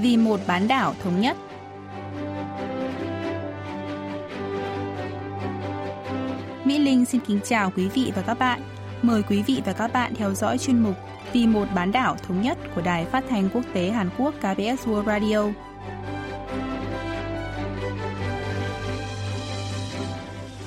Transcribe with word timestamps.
vì 0.00 0.16
một 0.16 0.40
bán 0.46 0.68
đảo 0.68 0.94
thống 1.02 1.20
nhất. 1.20 1.36
Mỹ 6.64 6.78
Linh 6.78 7.04
xin 7.04 7.20
kính 7.26 7.40
chào 7.44 7.72
quý 7.76 7.88
vị 7.88 8.12
và 8.16 8.22
các 8.22 8.38
bạn. 8.38 8.60
Mời 9.02 9.22
quý 9.22 9.42
vị 9.42 9.62
và 9.64 9.72
các 9.72 9.92
bạn 9.92 10.14
theo 10.14 10.34
dõi 10.34 10.58
chuyên 10.58 10.82
mục 10.82 10.94
Vì 11.32 11.46
một 11.46 11.64
bán 11.74 11.92
đảo 11.92 12.16
thống 12.26 12.42
nhất 12.42 12.58
của 12.74 12.80
Đài 12.80 13.04
Phát 13.04 13.24
thanh 13.28 13.48
Quốc 13.54 13.64
tế 13.72 13.90
Hàn 13.90 14.10
Quốc 14.18 14.34
KBS 14.38 14.88
World 14.88 15.04
Radio. 15.04 15.44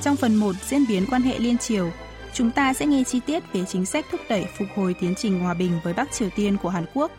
Trong 0.01 0.15
phần 0.15 0.35
1 0.35 0.55
diễn 0.55 0.85
biến 0.87 1.05
quan 1.09 1.21
hệ 1.21 1.39
liên 1.39 1.57
triều, 1.57 1.91
chúng 2.33 2.51
ta 2.51 2.73
sẽ 2.73 2.85
nghe 2.85 3.03
chi 3.03 3.19
tiết 3.25 3.43
về 3.53 3.65
chính 3.65 3.85
sách 3.85 4.05
thúc 4.11 4.21
đẩy 4.29 4.45
phục 4.57 4.67
hồi 4.75 4.95
tiến 4.99 5.13
trình 5.17 5.39
hòa 5.39 5.53
bình 5.53 5.71
với 5.83 5.93
Bắc 5.93 6.11
Triều 6.11 6.29
Tiên 6.35 6.57
của 6.63 6.69
Hàn 6.69 6.85
Quốc. 6.93 7.11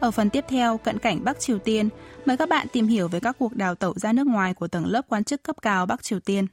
Ở 0.00 0.10
phần 0.10 0.30
tiếp 0.30 0.44
theo, 0.48 0.78
cận 0.78 0.98
cảnh 0.98 1.24
Bắc 1.24 1.40
Triều 1.40 1.58
Tiên, 1.58 1.88
mời 2.26 2.36
các 2.36 2.48
bạn 2.48 2.66
tìm 2.72 2.86
hiểu 2.86 3.08
về 3.08 3.20
các 3.20 3.36
cuộc 3.38 3.56
đào 3.56 3.74
tẩu 3.74 3.94
ra 3.96 4.12
nước 4.12 4.26
ngoài 4.26 4.54
của 4.54 4.68
tầng 4.68 4.86
lớp 4.86 5.02
quan 5.08 5.24
chức 5.24 5.42
cấp 5.42 5.56
cao 5.62 5.86
Bắc 5.86 6.02
Triều 6.02 6.20
Tiên. 6.20 6.46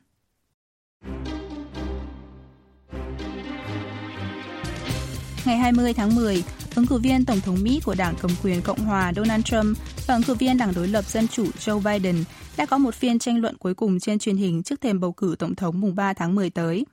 Ngày 5.45 5.57
20 5.57 5.93
tháng 5.93 6.16
10, 6.16 6.43
ứng 6.75 6.88
cử 6.88 6.97
viên 6.97 7.25
Tổng 7.25 7.39
thống 7.39 7.57
Mỹ 7.63 7.81
của 7.85 7.95
Đảng 7.97 8.16
Cầm 8.21 8.31
quyền 8.43 8.61
Cộng 8.61 8.79
hòa 8.79 9.13
Donald 9.16 9.44
Trump 9.44 9.77
và 10.07 10.13
ứng 10.13 10.23
cử 10.23 10.33
viên 10.33 10.57
Đảng 10.57 10.73
đối 10.75 10.88
lập 10.88 11.05
Dân 11.05 11.27
chủ 11.27 11.45
Joe 11.45 11.81
Biden 11.81 12.23
đã 12.57 12.66
có 12.66 12.77
một 12.77 12.95
phiên 12.95 13.19
tranh 13.19 13.41
luận 13.41 13.57
cuối 13.57 13.73
cùng 13.73 13.99
trên 13.99 14.19
truyền 14.19 14.38
hình 14.38 14.63
trước 14.63 14.81
thềm 14.81 14.99
bầu 14.99 15.11
cử 15.11 15.35
Tổng 15.39 15.55
thống 15.55 15.81
mùng 15.81 15.95
3 15.95 16.13
tháng 16.13 16.35
10 16.35 16.49
tới. 16.49 16.85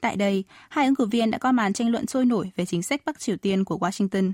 Tại 0.00 0.16
đây, 0.16 0.44
hai 0.68 0.86
ứng 0.86 0.94
cử 0.94 1.06
viên 1.06 1.30
đã 1.30 1.38
có 1.38 1.52
màn 1.52 1.72
tranh 1.72 1.90
luận 1.90 2.06
sôi 2.06 2.24
nổi 2.24 2.50
về 2.56 2.66
chính 2.66 2.82
sách 2.82 3.02
Bắc 3.04 3.18
Triều 3.18 3.36
Tiên 3.36 3.64
của 3.64 3.78
Washington. 3.78 4.32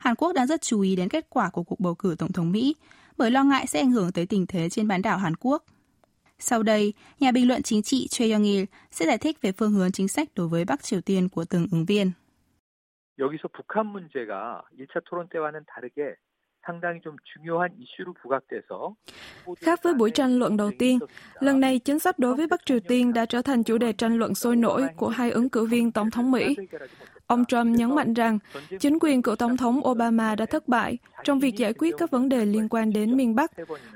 Hàn 0.00 0.14
Quốc 0.14 0.32
đang 0.32 0.46
rất 0.46 0.60
chú 0.60 0.80
ý 0.80 0.96
đến 0.96 1.08
kết 1.08 1.26
quả 1.30 1.50
của 1.50 1.62
cuộc 1.62 1.80
bầu 1.80 1.94
cử 1.94 2.14
Tổng 2.18 2.32
thống 2.32 2.52
Mỹ 2.52 2.74
bởi 3.16 3.30
lo 3.30 3.44
ngại 3.44 3.66
sẽ 3.66 3.80
ảnh 3.80 3.90
hưởng 3.90 4.12
tới 4.12 4.26
tình 4.26 4.46
thế 4.46 4.68
trên 4.68 4.88
bán 4.88 5.02
đảo 5.02 5.18
Hàn 5.18 5.36
Quốc. 5.36 5.64
Sau 6.38 6.62
đây, 6.62 6.92
nhà 7.20 7.32
bình 7.32 7.48
luận 7.48 7.62
chính 7.62 7.82
trị 7.82 8.06
Choi 8.10 8.28
Young-il 8.28 8.66
sẽ 8.90 9.06
giải 9.06 9.18
thích 9.18 9.42
về 9.42 9.52
phương 9.52 9.72
hướng 9.72 9.92
chính 9.92 10.08
sách 10.08 10.28
đối 10.34 10.48
với 10.48 10.64
Bắc 10.64 10.82
Triều 10.82 11.00
Tiên 11.00 11.28
của 11.28 11.44
từng 11.44 11.66
ứng 11.72 11.84
viên. 11.84 12.12
여기서 13.18 13.48
북한 13.48 13.86
문제가 13.92 14.62
1차 14.76 15.00
토론 15.08 15.28
때와는 15.32 15.64
다르게 15.66 16.16
상당히 16.66 17.00
좀 17.00 17.16
중요한 17.24 17.70
이슈로 17.78 18.14
부각돼서 18.20 18.94
Khác 19.60 19.82
với 19.82 19.94
buổi 19.94 20.10
tranh 20.10 20.38
luận 20.38 20.56
đầu 20.56 20.70
tiên, 20.78 20.98
lần 21.40 21.60
này 21.60 21.78
chính 21.78 21.98
sách 21.98 22.18
đối 22.18 22.34
với 22.34 22.46
Bắc 22.46 22.66
Triều 22.66 22.80
Tiên 22.80 23.12
đã 23.12 23.26
trở 23.26 23.42
thành 23.42 23.64
chủ 23.64 23.78
đề 23.78 23.92
tranh 23.92 24.18
luận 24.18 24.34
sôi 24.34 24.56
nổi 24.56 24.86
của 24.96 25.08
hai 25.08 25.30
ứng 25.30 25.48
cử 25.48 25.66
viên 25.66 25.92
tổng 25.92 26.10
thống 26.10 26.30
Mỹ. 26.30 26.56
Ông 27.31 27.45
Trump 27.45 27.77
nhấn 27.77 27.95
mạnh 27.95 28.13
rằng 28.13 28.39
chính 28.79 28.97
quyền 29.01 29.21
cựu 29.21 29.35
tổng 29.35 29.57
thống 29.57 29.87
Obama 29.87 30.35
đã 30.35 30.45
thất 30.45 30.67
bại 30.67 30.97
trong 31.23 31.39
việc 31.39 31.55
giải 31.55 31.73
quyết 31.73 31.95
các 31.97 32.11
vấn 32.11 32.29
đề 32.29 32.45
liên 32.45 32.69
quan 32.69 32.93
đến 32.93 33.17
miền 33.17 33.35
Bắc 33.35 33.51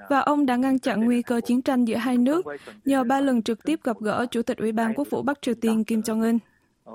và 0.09 0.19
ông 0.19 0.45
đã 0.45 0.55
ngăn 0.55 0.80
chặn 0.80 1.05
nguy 1.05 1.22
cơ 1.22 1.42
chiến 1.42 1.61
tranh 1.61 1.86
giữa 1.86 1.95
hai 1.95 2.17
nước 2.17 2.45
nhờ 2.86 3.03
ba 3.03 3.22
lần 3.22 3.42
trực 3.42 3.64
tiếp 3.64 3.80
gặp 3.83 3.97
gỡ 4.00 4.25
Chủ 4.31 4.42
tịch 4.42 4.58
Ủy 4.58 4.72
ban 4.72 4.94
Quốc 4.94 5.08
vụ 5.09 5.22
Bắc 5.22 5.42
Triều 5.42 5.55
Tiên 5.55 5.83
Kim 5.83 6.00
Jong-un. 6.00 6.38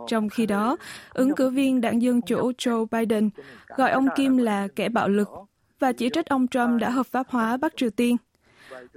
Trong 0.08 0.28
khi 0.28 0.46
đó, 0.46 0.76
ứng 1.12 1.34
cử 1.34 1.50
viên 1.50 1.80
đảng 1.80 2.02
Dân 2.02 2.22
Chủ 2.22 2.52
Joe 2.58 2.86
Biden 2.90 3.30
gọi 3.76 3.90
ông 3.90 4.06
Kim 4.16 4.36
là 4.36 4.68
kẻ 4.76 4.88
bạo 4.88 5.08
lực 5.08 5.28
và 5.78 5.92
chỉ 5.92 6.10
trích 6.14 6.26
ông 6.26 6.48
Trump 6.48 6.80
đã 6.80 6.90
hợp 6.90 7.06
pháp 7.06 7.26
hóa 7.28 7.56
Bắc 7.56 7.76
Triều 7.76 7.90
Tiên. 7.90 8.16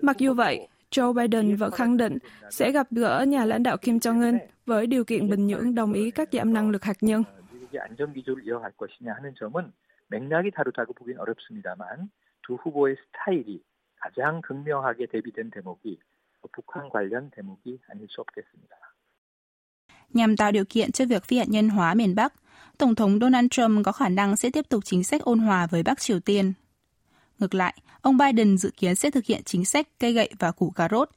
Mặc 0.02 0.18
dù 0.18 0.34
vậy, 0.34 0.68
Joe 0.92 1.14
Biden 1.14 1.56
vẫn 1.56 1.72
khẳng 1.72 1.98
định 1.98 2.18
sẽ 2.52 2.72
gặp 2.72 2.88
gỡ 2.92 3.26
nhà 3.28 3.46
lãnh 3.46 3.64
đạo 3.64 3.78
Kim 3.78 3.98
Jong-un 3.98 4.38
với 4.66 4.88
điều 4.88 5.04
kiện 5.04 5.30
Bình 5.30 5.48
Nhưỡng 5.48 5.76
đồng 5.76 5.94
ý 5.94 6.12
cắt 6.12 6.30
giảm 6.32 6.54
năng 6.54 6.70
lực 6.70 6.84
hạt 6.84 6.98
nhân. 7.02 7.24
Nhằm 20.14 20.38
tạo 20.38 20.52
điều 20.52 20.66
kiện 20.66 20.92
cho 20.92 21.06
việc 21.06 21.24
phi 21.24 21.38
hạt 21.38 21.50
nhân 21.50 21.70
hóa 21.70 21.94
miền 21.94 22.16
Bắc, 22.16 22.34
Tổng 22.78 22.96
thống 22.96 23.20
Donald 23.20 23.48
Trump 23.52 23.86
có 23.86 23.92
khả 23.92 24.10
năng 24.10 24.36
sẽ 24.36 24.50
tiếp 24.50 24.70
tục 24.70 24.86
chính 24.86 25.04
sách 25.04 25.22
ôn 25.22 25.40
hòa 25.40 25.68
với 25.68 25.84
Bắc 25.84 26.00
Triều 26.00 26.20
Tiên. 26.20 26.54
Ngược 27.40 27.56
lại, 27.56 27.78
ông 28.02 28.18
Biden 28.18 28.58
dự 28.58 28.72
kiến 28.78 28.96
sẽ 28.96 29.12
thực 29.12 29.26
hiện 29.26 29.42
chính 29.46 29.66
sách 29.66 29.88
cây 30.00 30.14
gậy 30.14 30.30
và 30.40 30.52
củ 30.52 30.70
cà 30.70 30.88
rốt, 30.92 31.10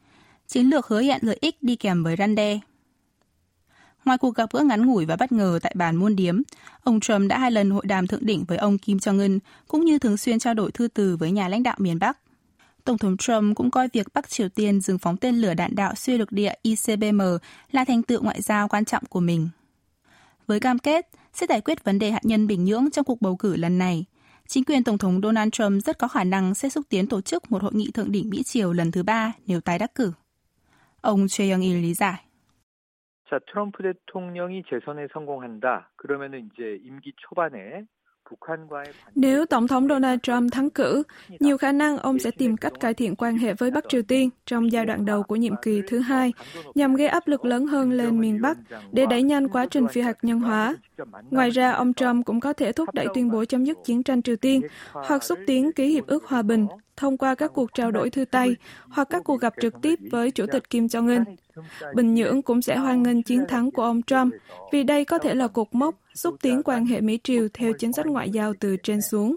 chiến 0.47 0.67
lược 0.67 0.87
hứa 0.87 1.03
hẹn 1.03 1.21
lợi 1.23 1.39
ích 1.41 1.63
đi 1.63 1.77
kèm 1.77 2.05
với 2.05 2.17
răn 2.17 2.35
đe. 2.35 2.61
Ngoài 4.07 4.19
cuộc 4.19 4.35
gặp 4.35 4.53
gỡ 4.53 4.63
ngắn 4.63 4.87
ngủi 4.87 5.07
và 5.07 5.17
bất 5.17 5.33
ngờ 5.33 5.59
tại 5.63 5.73
bàn 5.77 5.97
muôn 5.97 6.17
điếm, 6.17 6.41
ông 6.83 7.01
Trump 7.01 7.29
đã 7.29 7.39
hai 7.39 7.51
lần 7.51 7.71
hội 7.71 7.87
đàm 7.87 8.07
thượng 8.07 8.27
đỉnh 8.27 8.45
với 8.45 8.59
ông 8.59 8.79
Kim 8.79 8.97
Jong-un, 8.97 9.39
cũng 9.69 9.85
như 9.85 9.99
thường 9.99 10.17
xuyên 10.17 10.39
trao 10.39 10.55
đổi 10.55 10.73
thư 10.73 10.89
từ 10.89 11.17
với 11.17 11.31
nhà 11.31 11.49
lãnh 11.49 11.63
đạo 11.63 11.77
miền 11.79 11.99
Bắc. 11.99 12.19
Tổng 12.85 12.99
thống 12.99 13.17
Trump 13.17 13.57
cũng 13.57 13.71
coi 13.71 13.89
việc 13.93 14.07
Bắc 14.15 14.29
Triều 14.29 14.49
Tiên 14.49 14.81
dừng 14.81 14.99
phóng 14.99 15.17
tên 15.17 15.35
lửa 15.35 15.55
đạn 15.55 15.75
đạo 15.75 15.95
xuyên 15.95 16.19
lục 16.19 16.33
địa 16.33 16.53
ICBM 16.63 17.21
là 17.73 17.85
thành 17.85 18.03
tựu 18.03 18.23
ngoại 18.23 18.43
giao 18.43 18.69
quan 18.69 18.85
trọng 18.85 19.05
của 19.05 19.21
mình. 19.21 19.49
Với 20.47 20.61
cam 20.61 20.79
kết 20.79 21.09
sẽ 21.33 21.47
giải 21.49 21.61
quyết 21.61 21.85
vấn 21.85 21.99
đề 21.99 22.11
hạt 22.11 22.25
nhân 22.25 22.47
Bình 22.47 22.65
Nhưỡng 22.65 22.91
trong 22.91 23.05
cuộc 23.05 23.21
bầu 23.23 23.37
cử 23.37 23.57
lần 23.57 23.79
này, 23.79 24.05
chính 24.49 24.65
quyền 24.65 24.85
Tổng 24.85 24.99
thống 24.99 25.21
Donald 25.23 25.51
Trump 25.53 25.85
rất 25.85 25.99
có 25.99 26.09
khả 26.09 26.25
năng 26.25 26.55
sẽ 26.55 26.69
xúc 26.69 26.87
tiến 26.89 27.07
tổ 27.07 27.21
chức 27.21 27.53
một 27.53 27.63
hội 27.63 27.75
nghị 27.75 27.91
thượng 27.91 28.13
đỉnh 28.13 28.31
Mỹ 28.31 28.43
Triều 28.43 28.73
lần 28.73 28.91
thứ 28.91 29.03
ba 29.03 29.33
nếu 29.47 29.61
tái 29.61 29.79
đắc 29.79 29.95
cử. 29.95 30.13
Ông 31.01 31.29
Choi 31.29 31.47
Young-il 31.49 31.83
lý 31.83 31.95
giải. 31.95 32.26
자, 33.30 33.40
트럼프 33.48 33.82
대통령이 33.82 34.64
재선에 34.70 35.08
성공한다. 35.14 35.92
그러면은 35.96 36.50
이제 36.52 36.78
임기 36.84 37.14
초반에 37.16 37.86
nếu 39.16 39.46
Tổng 39.46 39.68
thống 39.68 39.88
Donald 39.88 40.20
Trump 40.24 40.52
thắng 40.52 40.70
cử, 40.70 41.04
nhiều 41.40 41.58
khả 41.58 41.72
năng 41.72 41.98
ông 41.98 42.20
sẽ 42.20 42.32
tìm 42.32 42.58
cách 42.58 42.74
cải 42.80 42.94
thiện 42.94 43.16
quan 43.16 43.38
hệ 43.38 43.54
với 43.54 43.72
Bắc 43.72 43.90
Triều 43.90 44.02
Tiên 44.02 44.30
trong 44.46 44.72
giai 44.72 44.86
đoạn 44.86 45.06
đầu 45.06 45.24
của 45.24 45.36
nhiệm 45.36 45.56
kỳ 45.62 45.82
thứ 45.88 46.00
hai, 46.00 46.34
nhằm 46.76 46.96
gây 46.96 47.08
áp 47.08 47.28
lực 47.28 47.46
lớn 47.46 47.68
hơn 47.68 47.92
lên 47.92 48.20
miền 48.20 48.42
Bắc 48.42 48.58
để 48.92 49.06
đẩy 49.10 49.24
nhanh 49.24 49.48
quá 49.48 49.66
trình 49.66 49.88
phi 49.88 50.02
hạt 50.02 50.18
nhân 50.22 50.40
hóa. 50.40 50.76
Ngoài 51.32 51.50
ra, 51.50 51.72
ông 51.72 51.94
Trump 51.94 52.26
cũng 52.26 52.40
có 52.40 52.54
thể 52.54 52.72
thúc 52.72 52.90
đẩy 52.94 53.08
tuyên 53.14 53.32
bố 53.32 53.46
chấm 53.46 53.64
dứt 53.64 53.78
chiến 53.84 54.04
tranh 54.04 54.22
Triều 54.22 54.36
Tiên 54.36 54.62
hoặc 54.94 55.24
xúc 55.24 55.40
tiến 55.48 55.72
ký 55.72 55.88
hiệp 55.88 56.08
ước 56.08 56.26
hòa 56.26 56.42
bình 56.42 56.68
thông 56.96 57.18
qua 57.18 57.36
các 57.36 57.52
cuộc 57.54 57.74
trao 57.74 57.92
đổi 57.92 58.10
thư 58.10 58.26
tay 58.26 58.56
hoặc 58.90 59.08
các 59.10 59.24
cuộc 59.24 59.42
gặp 59.42 59.54
trực 59.62 59.74
tiếp 59.82 60.00
với 60.12 60.32
Chủ 60.32 60.46
tịch 60.52 60.70
Kim 60.70 60.86
Jong-un. 60.86 61.36
Bình 61.96 62.14
Nhưỡng 62.14 62.42
cũng 62.42 62.62
sẽ 62.62 62.76
hoan 62.78 63.04
nghênh 63.04 63.24
chiến 63.24 63.46
thắng 63.48 63.72
của 63.72 63.84
ông 63.84 64.02
Trump 64.02 64.34
vì 64.72 64.84
đây 64.84 65.06
có 65.06 65.18
thể 65.18 65.36
là 65.36 65.48
cột 65.48 65.68
mốc 65.72 65.96
xúc 66.14 66.36
tiến 66.42 66.62
quan 66.64 66.86
hệ 66.86 67.02
Mỹ-Triều 67.02 67.48
theo 67.54 67.74
chính 67.74 67.94
sách 67.94 68.06
ngoại 68.06 68.30
giao 68.30 68.54
từ 68.60 68.78
trên 68.84 69.02
xuống. 69.02 69.36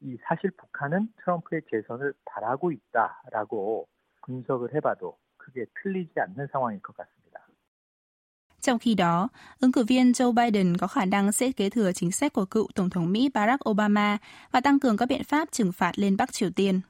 이 0.00 0.16
사실 0.22 0.50
북한은 0.52 1.08
트럼프의 1.18 1.62
재선을 1.70 2.14
바라고 2.24 2.70
있다라고 2.70 3.88
분석을 4.22 4.74
해봐도 4.74 5.18
크게 5.38 5.66
틀리지 5.82 6.12
않는 6.20 6.46
상황일 6.52 6.80
것 6.82 6.96
같습니다. 6.96 7.21
Trong 8.63 8.79
khi 8.79 8.93
đó, 8.93 9.27
ứng 9.59 9.71
cử 9.71 9.83
viên 9.83 10.11
Joe 10.11 10.31
Biden 10.31 10.77
có 10.77 10.87
khả 10.87 11.05
năng 11.05 11.31
sẽ 11.31 11.51
kế 11.51 11.69
thừa 11.69 11.91
chính 11.91 12.11
sách 12.11 12.33
của 12.33 12.45
cựu 12.45 12.67
Tổng 12.75 12.89
thống 12.89 13.11
Mỹ 13.11 13.29
Barack 13.33 13.69
Obama 13.69 14.17
và 14.51 14.61
tăng 14.61 14.79
cường 14.79 14.97
các 14.97 15.05
biện 15.05 15.23
pháp 15.23 15.51
trừng 15.51 15.71
phạt 15.71 15.99
lên 15.99 16.17
Bắc 16.17 16.33
Triều 16.33 16.49
Tiên. 16.49 16.81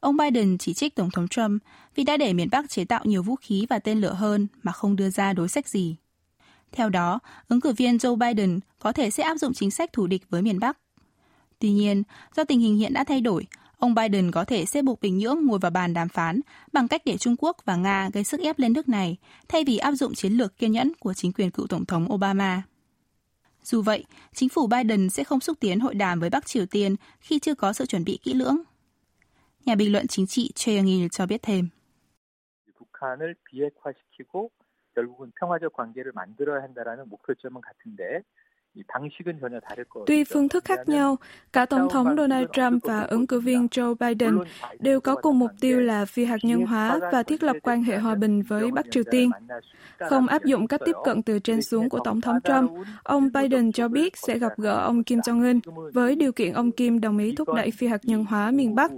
Ông 0.00 0.16
Biden 0.16 0.58
chỉ 0.58 0.74
trích 0.74 0.94
Tổng 0.94 1.10
thống 1.10 1.28
Trump 1.28 1.62
vì 1.94 2.04
đã 2.04 2.16
để 2.16 2.32
miền 2.32 2.48
Bắc 2.50 2.70
chế 2.70 2.84
tạo 2.84 3.00
nhiều 3.04 3.22
vũ 3.22 3.36
khí 3.36 3.66
và 3.68 3.78
tên 3.78 4.00
lửa 4.00 4.12
hơn 4.12 4.46
mà 4.62 4.72
không 4.72 4.96
đưa 4.96 5.10
ra 5.10 5.32
đối 5.32 5.48
sách 5.48 5.68
gì. 5.68 5.96
Theo 6.72 6.88
đó, 6.88 7.18
ứng 7.48 7.60
cử 7.60 7.72
viên 7.72 7.96
Joe 7.96 8.16
Biden 8.16 8.60
có 8.78 8.92
thể 8.92 9.10
sẽ 9.10 9.22
áp 9.22 9.36
dụng 9.36 9.52
chính 9.52 9.70
sách 9.70 9.92
thù 9.92 10.06
địch 10.06 10.22
với 10.30 10.42
miền 10.42 10.58
Bắc. 10.58 10.78
Tuy 11.58 11.70
nhiên, 11.70 12.02
do 12.36 12.44
tình 12.44 12.60
hình 12.60 12.76
hiện 12.76 12.92
đã 12.92 13.04
thay 13.04 13.20
đổi, 13.20 13.46
ông 13.84 13.94
Biden 13.94 14.30
có 14.30 14.44
thể 14.44 14.64
sẽ 14.64 14.82
buộc 14.82 15.00
Bình 15.00 15.18
Nhưỡng 15.18 15.46
ngồi 15.46 15.58
vào 15.58 15.70
bàn 15.70 15.94
đàm 15.94 16.08
phán 16.08 16.40
bằng 16.72 16.88
cách 16.88 17.02
để 17.04 17.16
Trung 17.16 17.36
Quốc 17.38 17.56
và 17.64 17.76
Nga 17.76 18.10
gây 18.12 18.24
sức 18.24 18.40
ép 18.40 18.58
lên 18.58 18.72
nước 18.72 18.88
này 18.88 19.16
thay 19.48 19.64
vì 19.64 19.78
áp 19.78 19.92
dụng 19.92 20.14
chiến 20.14 20.32
lược 20.32 20.58
kiên 20.58 20.72
nhẫn 20.72 20.92
của 21.00 21.14
chính 21.14 21.32
quyền 21.32 21.50
cựu 21.50 21.66
Tổng 21.66 21.84
thống 21.84 22.12
Obama. 22.12 22.62
Dù 23.62 23.82
vậy, 23.82 24.04
chính 24.32 24.48
phủ 24.48 24.66
Biden 24.66 25.10
sẽ 25.10 25.24
không 25.24 25.40
xúc 25.40 25.56
tiến 25.60 25.80
hội 25.80 25.94
đàm 25.94 26.20
với 26.20 26.30
Bắc 26.30 26.46
Triều 26.46 26.66
Tiên 26.66 26.96
khi 27.20 27.38
chưa 27.38 27.54
có 27.54 27.72
sự 27.72 27.86
chuẩn 27.86 28.04
bị 28.04 28.18
kỹ 28.22 28.34
lưỡng. 28.34 28.56
Nhà 29.64 29.74
bình 29.74 29.92
luận 29.92 30.06
chính 30.06 30.26
trị 30.26 30.52
Choi 30.54 30.74
Young-il 30.74 31.08
cho 31.08 31.26
biết 31.26 31.42
thêm. 31.42 31.68
Tuy 40.06 40.24
phương 40.24 40.48
thức 40.48 40.64
khác 40.64 40.88
nhau, 40.88 41.16
cả 41.52 41.66
Tổng 41.66 41.88
thống 41.90 42.16
Donald 42.16 42.46
Trump 42.52 42.82
và 42.82 43.00
ứng 43.00 43.26
cử 43.26 43.40
viên 43.40 43.66
Joe 43.66 43.94
Biden 43.94 44.38
đều 44.80 45.00
có 45.00 45.14
cùng 45.14 45.38
mục 45.38 45.50
tiêu 45.60 45.80
là 45.80 46.04
phi 46.04 46.24
hạt 46.24 46.36
nhân 46.42 46.66
hóa 46.66 46.98
và 47.12 47.22
thiết 47.22 47.42
lập 47.42 47.56
quan 47.62 47.82
hệ 47.82 47.98
hòa 47.98 48.14
bình 48.14 48.42
với 48.42 48.70
Bắc 48.70 48.86
Triều 48.90 49.02
Tiên. 49.10 49.30
Không 49.98 50.26
áp 50.26 50.44
dụng 50.44 50.66
cách 50.66 50.80
tiếp 50.84 50.96
cận 51.04 51.22
từ 51.22 51.38
trên 51.38 51.62
xuống 51.62 51.88
của 51.88 51.98
Tổng 52.04 52.20
thống 52.20 52.38
Trump, 52.44 52.70
ông 53.02 53.32
Biden 53.32 53.72
cho 53.72 53.88
biết 53.88 54.16
sẽ 54.16 54.38
gặp 54.38 54.52
gỡ 54.56 54.84
ông 54.84 55.04
Kim 55.04 55.18
Jong-un 55.18 55.60
với 55.92 56.16
điều 56.16 56.32
kiện 56.32 56.52
ông 56.52 56.70
Kim 56.70 57.00
đồng 57.00 57.18
ý 57.18 57.34
thúc 57.36 57.48
đẩy 57.56 57.70
phi 57.70 57.86
hạt 57.86 58.04
nhân 58.04 58.24
hóa 58.24 58.50
miền 58.50 58.74
Bắc. 58.74 58.90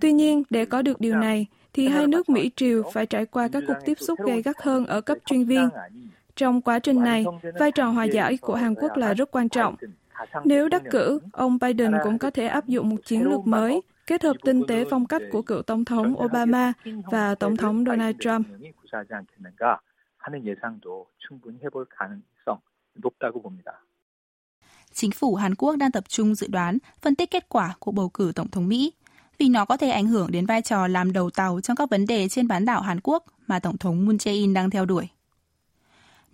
Tuy 0.00 0.12
nhiên, 0.12 0.42
để 0.50 0.64
có 0.64 0.82
được 0.82 1.00
điều 1.00 1.16
này, 1.16 1.46
thì 1.72 1.88
hai 1.88 2.06
nước 2.06 2.28
Mỹ-Triều 2.28 2.82
phải 2.92 3.06
trải 3.06 3.26
qua 3.26 3.48
các 3.52 3.62
cuộc 3.66 3.76
tiếp 3.84 3.98
xúc 4.00 4.18
gay 4.26 4.42
gắt 4.42 4.56
hơn 4.62 4.86
ở 4.86 5.00
cấp 5.00 5.18
chuyên 5.26 5.44
viên. 5.44 5.68
Trong 6.40 6.62
quá 6.62 6.78
trình 6.78 7.02
này, 7.02 7.24
vai 7.58 7.72
trò 7.72 7.88
hòa 7.88 8.04
giải 8.04 8.36
của 8.36 8.54
Hàn 8.54 8.74
Quốc 8.74 8.96
là 8.96 9.14
rất 9.14 9.30
quan 9.30 9.48
trọng. 9.48 9.76
Nếu 10.44 10.68
đắc 10.68 10.82
cử, 10.90 11.20
ông 11.32 11.58
Biden 11.60 11.92
cũng 12.04 12.18
có 12.18 12.30
thể 12.30 12.46
áp 12.46 12.66
dụng 12.66 12.88
một 12.88 12.96
chiến 13.04 13.22
lược 13.22 13.46
mới, 13.46 13.82
kết 14.06 14.22
hợp 14.22 14.36
tinh 14.44 14.62
tế 14.68 14.84
phong 14.90 15.06
cách 15.06 15.22
của 15.32 15.42
cựu 15.42 15.62
Tổng 15.62 15.84
thống 15.84 16.14
Obama 16.24 16.72
và 17.10 17.34
Tổng 17.34 17.56
thống 17.56 17.84
Donald 17.84 18.16
Trump. 18.20 18.46
Chính 24.92 25.10
phủ 25.10 25.34
Hàn 25.34 25.54
Quốc 25.54 25.76
đang 25.76 25.92
tập 25.92 26.04
trung 26.08 26.34
dự 26.34 26.46
đoán, 26.50 26.78
phân 27.02 27.14
tích 27.14 27.30
kết 27.30 27.48
quả 27.48 27.74
cuộc 27.78 27.92
bầu 27.92 28.08
cử 28.08 28.32
Tổng 28.34 28.50
thống 28.50 28.68
Mỹ, 28.68 28.92
vì 29.38 29.48
nó 29.48 29.64
có 29.64 29.76
thể 29.76 29.90
ảnh 29.90 30.06
hưởng 30.06 30.30
đến 30.30 30.46
vai 30.46 30.62
trò 30.62 30.86
làm 30.86 31.12
đầu 31.12 31.30
tàu 31.30 31.60
trong 31.60 31.76
các 31.76 31.90
vấn 31.90 32.06
đề 32.06 32.28
trên 32.28 32.48
bán 32.48 32.64
đảo 32.64 32.80
Hàn 32.80 33.00
Quốc 33.02 33.24
mà 33.46 33.58
Tổng 33.58 33.78
thống 33.78 34.06
Moon 34.06 34.16
Jae-in 34.16 34.54
đang 34.54 34.70
theo 34.70 34.84
đuổi. 34.84 35.08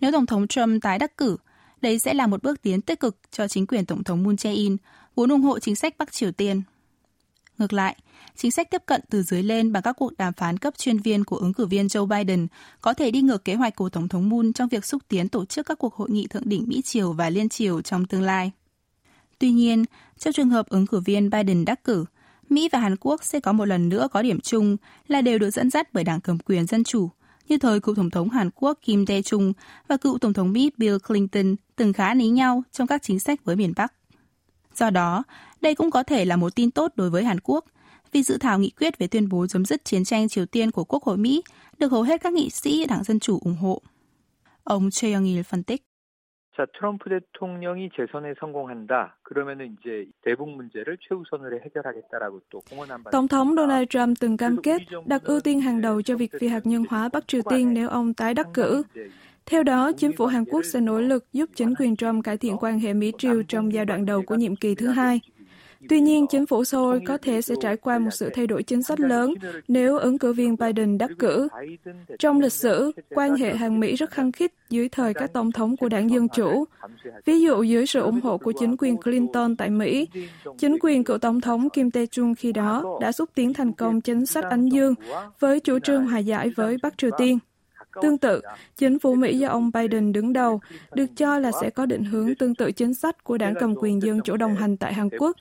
Nếu 0.01 0.11
Tổng 0.11 0.25
thống 0.25 0.47
Trump 0.47 0.83
tái 0.83 0.99
đắc 0.99 1.17
cử, 1.17 1.37
đây 1.81 1.99
sẽ 1.99 2.13
là 2.13 2.27
một 2.27 2.43
bước 2.43 2.61
tiến 2.61 2.81
tích 2.81 2.99
cực 2.99 3.17
cho 3.31 3.47
chính 3.47 3.67
quyền 3.67 3.85
Tổng 3.85 4.03
thống 4.03 4.23
Moon 4.23 4.35
Jae-in, 4.35 4.77
vốn 5.15 5.29
ủng 5.29 5.41
hộ 5.41 5.59
chính 5.59 5.75
sách 5.75 5.97
Bắc 5.97 6.11
Triều 6.11 6.31
Tiên. 6.31 6.61
Ngược 7.57 7.73
lại, 7.73 7.97
chính 8.35 8.51
sách 8.51 8.71
tiếp 8.71 8.81
cận 8.85 9.01
từ 9.09 9.23
dưới 9.23 9.43
lên 9.43 9.71
bằng 9.71 9.83
các 9.83 9.93
cuộc 9.93 10.17
đàm 10.17 10.33
phán 10.33 10.57
cấp 10.57 10.77
chuyên 10.77 10.97
viên 10.97 11.23
của 11.23 11.37
ứng 11.37 11.53
cử 11.53 11.65
viên 11.65 11.87
Joe 11.87 12.05
Biden 12.05 12.47
có 12.81 12.93
thể 12.93 13.11
đi 13.11 13.21
ngược 13.21 13.45
kế 13.45 13.55
hoạch 13.55 13.75
của 13.75 13.89
Tổng 13.89 14.07
thống 14.07 14.29
Moon 14.29 14.53
trong 14.53 14.69
việc 14.69 14.85
xúc 14.85 15.01
tiến 15.07 15.29
tổ 15.29 15.45
chức 15.45 15.65
các 15.65 15.79
cuộc 15.79 15.93
hội 15.93 16.09
nghị 16.09 16.27
thượng 16.27 16.49
đỉnh 16.49 16.63
Mỹ-Triều 16.67 17.13
và 17.13 17.29
Liên 17.29 17.49
Triều 17.49 17.81
trong 17.81 18.05
tương 18.05 18.21
lai. 18.21 18.51
Tuy 19.39 19.51
nhiên, 19.51 19.85
trong 20.17 20.33
trường 20.33 20.49
hợp 20.49 20.69
ứng 20.69 20.87
cử 20.87 20.99
viên 20.99 21.29
Biden 21.29 21.65
đắc 21.65 21.83
cử, 21.83 22.05
Mỹ 22.49 22.69
và 22.71 22.79
Hàn 22.79 22.95
Quốc 22.99 23.23
sẽ 23.23 23.39
có 23.39 23.53
một 23.53 23.65
lần 23.65 23.89
nữa 23.89 24.07
có 24.11 24.21
điểm 24.21 24.39
chung 24.39 24.77
là 25.07 25.21
đều 25.21 25.39
được 25.39 25.49
dẫn 25.49 25.69
dắt 25.69 25.93
bởi 25.93 26.03
đảng 26.03 26.21
cầm 26.21 26.39
quyền 26.39 26.65
Dân 26.65 26.83
Chủ, 26.83 27.09
như 27.47 27.57
thời 27.57 27.79
cựu 27.79 27.95
Tổng 27.95 28.09
thống 28.09 28.29
Hàn 28.29 28.49
Quốc 28.55 28.79
Kim 28.81 29.05
Dae-chung 29.05 29.53
và 29.87 29.97
cựu 29.97 30.17
Tổng 30.17 30.33
thống 30.33 30.53
Mỹ 30.53 30.71
Bill 30.77 30.97
Clinton 31.07 31.55
từng 31.75 31.93
khá 31.93 32.13
ní 32.13 32.29
nhau 32.29 32.63
trong 32.71 32.87
các 32.87 33.03
chính 33.03 33.19
sách 33.19 33.45
với 33.45 33.55
miền 33.55 33.73
Bắc. 33.75 33.93
Do 34.75 34.89
đó, 34.89 35.23
đây 35.61 35.75
cũng 35.75 35.91
có 35.91 36.03
thể 36.03 36.25
là 36.25 36.35
một 36.35 36.55
tin 36.55 36.71
tốt 36.71 36.91
đối 36.95 37.09
với 37.09 37.23
Hàn 37.23 37.39
Quốc, 37.39 37.65
vì 38.11 38.23
dự 38.23 38.37
thảo 38.37 38.59
nghị 38.59 38.69
quyết 38.69 38.97
về 38.97 39.07
tuyên 39.07 39.29
bố 39.29 39.47
chấm 39.47 39.65
dứt 39.65 39.85
chiến 39.85 40.03
tranh 40.03 40.29
Triều 40.29 40.45
Tiên 40.45 40.71
của 40.71 40.83
Quốc 40.83 41.03
hội 41.03 41.17
Mỹ 41.17 41.43
được 41.77 41.91
hầu 41.91 42.01
hết 42.01 42.21
các 42.21 42.33
nghị 42.33 42.49
sĩ 42.49 42.85
Đảng 42.85 43.03
Dân 43.03 43.19
Chủ 43.19 43.39
ủng 43.43 43.55
hộ. 43.55 43.81
Ông 44.63 44.91
Choi 44.91 45.11
Young-il 45.11 45.43
phân 45.43 45.63
tích. 45.63 45.86
자, 46.56 46.66
트럼프 46.78 47.08
대통령이 47.08 47.88
재선에 47.96 48.34
성공한다. 48.38 49.16
그러면은 49.22 49.74
이제 49.80 50.06
대북 50.22 50.50
문제를 50.50 50.98
최우선으로 51.00 51.60
해결하겠다라고 51.60 52.40
또 52.50 52.60
공언한 52.68 53.02
바. 53.02 53.10
Tổng 53.10 53.26
thống 53.26 53.56
Donald 53.56 53.88
Trump 53.88 54.20
từng 54.20 54.36
cam 54.36 54.56
kết 54.62 54.82
đặt 55.06 55.24
ưu 55.24 55.40
tiên 55.40 55.60
hàng 55.60 55.80
đầu 55.80 56.02
cho 56.02 56.16
việc 56.16 56.30
phi 56.40 56.48
hạt 56.48 56.66
nhân 56.66 56.84
hóa 56.90 57.08
Bắc 57.12 57.28
Triều 57.28 57.42
Tiên 57.50 57.74
nếu 57.74 57.88
ông 57.88 58.14
tái 58.14 58.34
đắc 58.34 58.46
cử. 58.54 58.82
Theo 59.46 59.62
đó, 59.62 59.92
chính 59.96 60.12
phủ 60.16 60.26
Hàn 60.26 60.44
Quốc 60.44 60.62
sẽ 60.64 60.80
nỗ 60.80 61.00
lực 61.00 61.32
giúp 61.32 61.50
chính 61.54 61.74
quyền 61.78 61.96
Trump 61.96 62.24
cải 62.24 62.38
thiện 62.38 62.56
quan 62.60 62.78
hệ 62.78 62.92
Mỹ-Triều 62.92 63.42
trong 63.48 63.72
giai 63.72 63.84
đoạn 63.84 64.04
đầu 64.04 64.22
của 64.26 64.34
nhiệm 64.34 64.56
kỳ 64.56 64.74
thứ 64.74 64.88
hai. 64.88 65.20
Tuy 65.89 65.99
nhiên, 66.01 66.27
chính 66.27 66.45
phủ 66.45 66.63
Seoul 66.63 66.97
có 67.05 67.17
thể 67.17 67.41
sẽ 67.41 67.55
trải 67.61 67.77
qua 67.77 67.99
một 67.99 68.09
sự 68.11 68.29
thay 68.33 68.47
đổi 68.47 68.63
chính 68.63 68.83
sách 68.83 68.99
lớn 68.99 69.33
nếu 69.67 69.97
ứng 69.97 70.17
cử 70.17 70.33
viên 70.33 70.55
Biden 70.55 70.97
đắc 70.97 71.11
cử. 71.19 71.47
Trong 72.19 72.39
lịch 72.39 72.53
sử, 72.53 72.91
quan 73.09 73.35
hệ 73.35 73.55
Hàn 73.55 73.79
Mỹ 73.79 73.95
rất 73.95 74.11
khăng 74.11 74.31
khít 74.31 74.51
dưới 74.69 74.89
thời 74.89 75.13
các 75.13 75.33
tổng 75.33 75.51
thống 75.51 75.77
của 75.77 75.89
đảng 75.89 76.09
Dân 76.09 76.27
Chủ. 76.29 76.65
Ví 77.25 77.41
dụ 77.41 77.63
dưới 77.63 77.85
sự 77.85 77.99
ủng 77.99 78.21
hộ 78.21 78.37
của 78.37 78.51
chính 78.51 78.75
quyền 78.79 78.97
Clinton 78.97 79.55
tại 79.55 79.69
Mỹ, 79.69 80.07
chính 80.57 80.77
quyền 80.81 81.03
cựu 81.03 81.17
tổng 81.17 81.41
thống 81.41 81.69
Kim 81.69 81.89
Tae-chung 81.89 82.33
khi 82.37 82.51
đó 82.51 82.99
đã 83.01 83.11
xúc 83.11 83.29
tiến 83.35 83.53
thành 83.53 83.73
công 83.73 84.01
chính 84.01 84.25
sách 84.25 84.43
Ánh 84.49 84.69
Dương 84.69 84.93
với 85.39 85.59
chủ 85.59 85.79
trương 85.79 86.05
hòa 86.07 86.19
giải 86.19 86.49
với 86.55 86.77
Bắc 86.83 86.97
Triều 86.97 87.11
Tiên. 87.17 87.39
Tương 88.01 88.17
tự, 88.17 88.41
chính 88.75 88.99
phủ 88.99 89.15
Mỹ 89.15 89.37
do 89.37 89.49
ông 89.49 89.71
Biden 89.73 90.13
đứng 90.13 90.33
đầu 90.33 90.59
được 90.93 91.05
cho 91.15 91.39
là 91.39 91.51
sẽ 91.61 91.69
có 91.69 91.85
định 91.85 92.03
hướng 92.03 92.35
tương 92.35 92.55
tự 92.55 92.71
chính 92.71 92.93
sách 92.93 93.23
của 93.23 93.37
đảng 93.37 93.53
cầm 93.59 93.75
quyền 93.75 94.01
dân 94.01 94.21
chủ 94.21 94.37
đồng 94.37 94.55
hành 94.55 94.77
tại 94.77 94.93
Hàn 94.93 95.09
Quốc. 95.19 95.37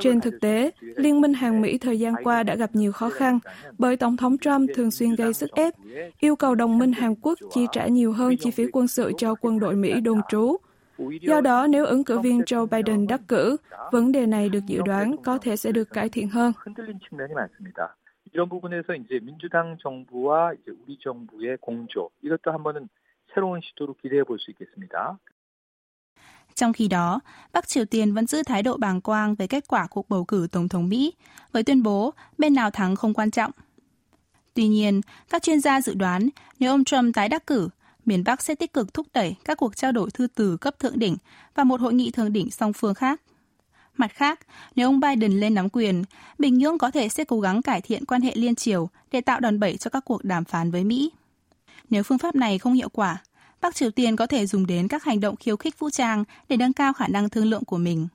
Trên 0.00 0.20
thực 0.20 0.34
tế, 0.40 0.70
Liên 0.80 1.20
minh 1.20 1.32
Hàn 1.32 1.62
Mỹ 1.62 1.78
thời 1.78 1.98
gian 1.98 2.14
qua 2.24 2.42
đã 2.42 2.54
gặp 2.54 2.70
nhiều 2.72 2.92
khó 2.92 3.10
khăn 3.10 3.38
bởi 3.78 3.96
Tổng 3.96 4.16
thống 4.16 4.38
Trump 4.38 4.70
thường 4.74 4.90
xuyên 4.90 5.14
gây 5.14 5.34
sức 5.34 5.50
ép, 5.52 5.74
yêu 6.20 6.36
cầu 6.36 6.54
đồng 6.54 6.78
minh 6.78 6.92
Hàn 6.92 7.14
Quốc 7.22 7.38
chi 7.54 7.66
trả 7.72 7.86
nhiều 7.86 8.12
hơn 8.12 8.36
chi 8.36 8.50
phí 8.50 8.64
quân 8.72 8.88
sự 8.88 9.12
cho 9.18 9.34
quân 9.40 9.58
đội 9.58 9.76
Mỹ 9.76 10.00
đồn 10.00 10.20
trú. 10.28 10.56
Do 11.20 11.40
đó, 11.40 11.66
nếu 11.66 11.86
ứng 11.86 12.04
cử 12.04 12.18
viên 12.18 12.40
Joe 12.40 12.66
Biden 12.66 13.06
đắc 13.06 13.20
cử, 13.28 13.56
vấn 13.92 14.12
đề 14.12 14.26
này 14.26 14.48
được 14.48 14.66
dự 14.66 14.82
đoán 14.82 15.16
có 15.24 15.38
thể 15.38 15.56
sẽ 15.56 15.72
được 15.72 15.90
cải 15.92 16.08
thiện 16.08 16.28
hơn. 16.28 16.52
이런 18.33 18.49
부분에서 18.49 18.95
이제 18.95 19.19
민주당 19.19 19.77
정부와 19.83 20.53
이제 20.53 20.71
우리 20.71 20.97
정부의 20.99 21.57
공조 21.61 22.09
이것도 22.21 22.51
한번은 22.51 22.89
새로운 23.33 23.61
시도로 23.61 23.95
기대해 24.01 24.23
볼 24.23 24.37
수 24.39 24.51
있겠습니다. 24.51 25.19
Trong 26.55 26.73
khi 26.73 26.87
đó, 26.87 27.19
Bắc 27.53 27.67
Triều 27.67 27.85
Tiên 27.85 28.13
vẫn 28.13 28.27
giữ 28.27 28.43
thái 28.43 28.63
độ 28.63 28.77
bàng 28.77 29.01
quang 29.01 29.35
về 29.35 29.47
kết 29.47 29.67
quả 29.67 29.87
cuộc 29.87 30.09
bầu 30.09 30.25
cử 30.25 30.47
Tổng 30.51 30.69
thống 30.69 30.89
Mỹ, 30.89 31.13
với 31.51 31.63
tuyên 31.63 31.83
bố 31.83 32.13
bên 32.37 32.53
nào 32.53 32.71
thắng 32.71 32.95
không 32.95 33.13
quan 33.13 33.31
trọng. 33.31 33.51
Tuy 34.53 34.67
nhiên, 34.67 35.01
các 35.29 35.43
chuyên 35.43 35.59
gia 35.59 35.81
dự 35.81 35.93
đoán 35.93 36.29
nếu 36.59 36.71
ông 36.71 36.83
Trump 36.83 37.15
tái 37.15 37.29
đắc 37.29 37.47
cử, 37.47 37.69
miền 38.05 38.23
Bắc 38.23 38.41
sẽ 38.41 38.55
tích 38.55 38.73
cực 38.73 38.93
thúc 38.93 39.07
đẩy 39.13 39.35
các 39.45 39.57
cuộc 39.57 39.75
trao 39.75 39.91
đổi 39.91 40.11
thư 40.11 40.27
từ 40.35 40.57
cấp 40.57 40.79
thượng 40.79 40.99
đỉnh 40.99 41.17
và 41.55 41.63
một 41.63 41.81
hội 41.81 41.93
nghị 41.93 42.11
thượng 42.11 42.33
đỉnh 42.33 42.51
song 42.51 42.73
phương 42.73 42.93
khác. 42.93 43.21
Mặt 43.97 44.11
khác, 44.13 44.39
nếu 44.75 44.87
ông 44.87 44.99
Biden 44.99 45.39
lên 45.39 45.53
nắm 45.53 45.69
quyền, 45.69 46.03
Bình 46.39 46.57
Nhưỡng 46.57 46.77
có 46.77 46.91
thể 46.91 47.09
sẽ 47.09 47.23
cố 47.23 47.39
gắng 47.39 47.61
cải 47.61 47.81
thiện 47.81 48.05
quan 48.05 48.21
hệ 48.21 48.31
liên 48.35 48.55
triều 48.55 48.89
để 49.11 49.21
tạo 49.21 49.39
đòn 49.39 49.59
bẩy 49.59 49.77
cho 49.77 49.89
các 49.89 50.05
cuộc 50.05 50.23
đàm 50.23 50.45
phán 50.45 50.71
với 50.71 50.83
Mỹ. 50.83 51.11
Nếu 51.89 52.03
phương 52.03 52.17
pháp 52.17 52.35
này 52.35 52.59
không 52.59 52.73
hiệu 52.73 52.89
quả, 52.89 53.17
Bắc 53.61 53.75
Triều 53.75 53.91
Tiên 53.91 54.15
có 54.15 54.27
thể 54.27 54.45
dùng 54.45 54.67
đến 54.67 54.87
các 54.87 55.03
hành 55.03 55.19
động 55.19 55.35
khiêu 55.35 55.57
khích 55.57 55.79
vũ 55.79 55.89
trang 55.89 56.23
để 56.49 56.57
nâng 56.57 56.73
cao 56.73 56.93
khả 56.93 57.07
năng 57.07 57.29
thương 57.29 57.45
lượng 57.45 57.65
của 57.65 57.77
mình. 57.77 58.07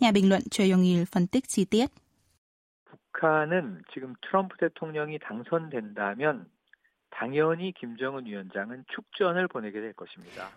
Nhà 0.00 0.12
bình 0.12 0.28
luận 0.28 0.42
Choi 0.50 0.70
Yong-il 0.70 1.04
phân 1.04 1.26
tích 1.26 1.48
chi 1.48 1.64
tiết. 1.64 1.90
북한은 3.14 3.82
지금 3.94 4.14
트럼프 4.22 4.56
대통령이 4.58 5.18
당선된다면 5.18 6.46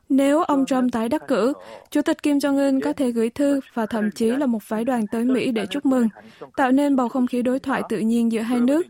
nếu 0.08 0.42
ông 0.42 0.66
Trump 0.66 0.92
tái 0.92 1.08
đắc 1.08 1.22
cử, 1.28 1.52
Chủ 1.90 2.02
tịch 2.02 2.22
Kim 2.22 2.38
Jong-un 2.38 2.80
có 2.80 2.92
thể 2.92 3.10
gửi 3.10 3.30
thư 3.30 3.60
và 3.74 3.86
thậm 3.86 4.10
chí 4.10 4.30
là 4.30 4.46
một 4.46 4.62
phái 4.62 4.84
đoàn 4.84 5.04
tới 5.12 5.24
Mỹ 5.24 5.52
để 5.52 5.66
chúc 5.66 5.86
mừng, 5.86 6.08
tạo 6.56 6.72
nên 6.72 6.96
bầu 6.96 7.08
không 7.08 7.26
khí 7.26 7.42
đối 7.42 7.58
thoại 7.58 7.82
tự 7.88 7.98
nhiên 7.98 8.32
giữa 8.32 8.40
hai 8.40 8.60
nước. 8.60 8.86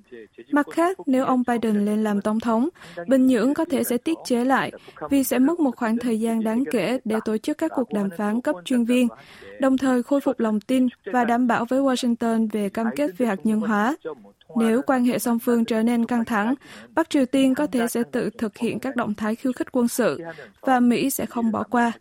Mặt 0.52 0.66
khác, 0.72 0.98
nếu 1.06 1.24
ông 1.24 1.42
Biden 1.46 1.84
lên 1.84 2.04
làm 2.04 2.20
tổng 2.20 2.40
thống, 2.40 2.68
Bình 3.06 3.26
Nhưỡng 3.26 3.54
có 3.54 3.64
thể 3.64 3.84
sẽ 3.84 3.98
tiết 3.98 4.18
chế 4.24 4.44
lại 4.44 4.72
vì 5.10 5.24
sẽ 5.24 5.38
mất 5.38 5.60
một 5.60 5.76
khoảng 5.76 5.98
thời 5.98 6.20
gian 6.20 6.44
đáng 6.44 6.64
kể 6.70 6.98
để 7.04 7.16
tổ 7.24 7.38
chức 7.38 7.58
các 7.58 7.72
cuộc 7.74 7.92
đàm 7.92 8.08
phán 8.16 8.40
cấp 8.40 8.56
chuyên 8.64 8.84
viên, 8.84 9.08
đồng 9.60 9.78
thời 9.78 10.02
khôi 10.02 10.20
phục 10.20 10.40
lòng 10.40 10.60
tin 10.60 10.86
và 11.04 11.24
đảm 11.24 11.46
bảo 11.46 11.64
với 11.64 11.80
Washington 11.80 12.48
về 12.52 12.68
cam 12.68 12.86
kết 12.96 13.10
về 13.18 13.26
hạt 13.26 13.38
nhân 13.44 13.60
hóa. 13.60 13.96
Nếu 14.56 14.82
quan 14.82 15.04
hệ 15.04 15.18
song 15.18 15.38
phương 15.38 15.64
trở 15.64 15.82
nên 15.82 16.06
căng 16.06 16.24
thẳng, 16.24 16.54
Bắc 16.94 17.10
Triều 17.10 17.26
Tiên 17.26 17.54
có 17.54 17.66
thể 17.66 17.88
sẽ 17.88 18.02
tự 18.12 18.30
thực 18.30 18.56
hiện 18.56 18.80
các 18.80 18.96
động 18.96 19.14
thái 19.14 19.34
khiêu 19.34 19.52
khích 19.52 19.72
quân 19.72 19.88
sự 19.88 20.20
và 20.60 20.80
Mỹ 20.80 21.10
sẽ 21.10 21.26
không 21.26 21.52
bỏ 21.52 21.62
qua. 21.62 21.92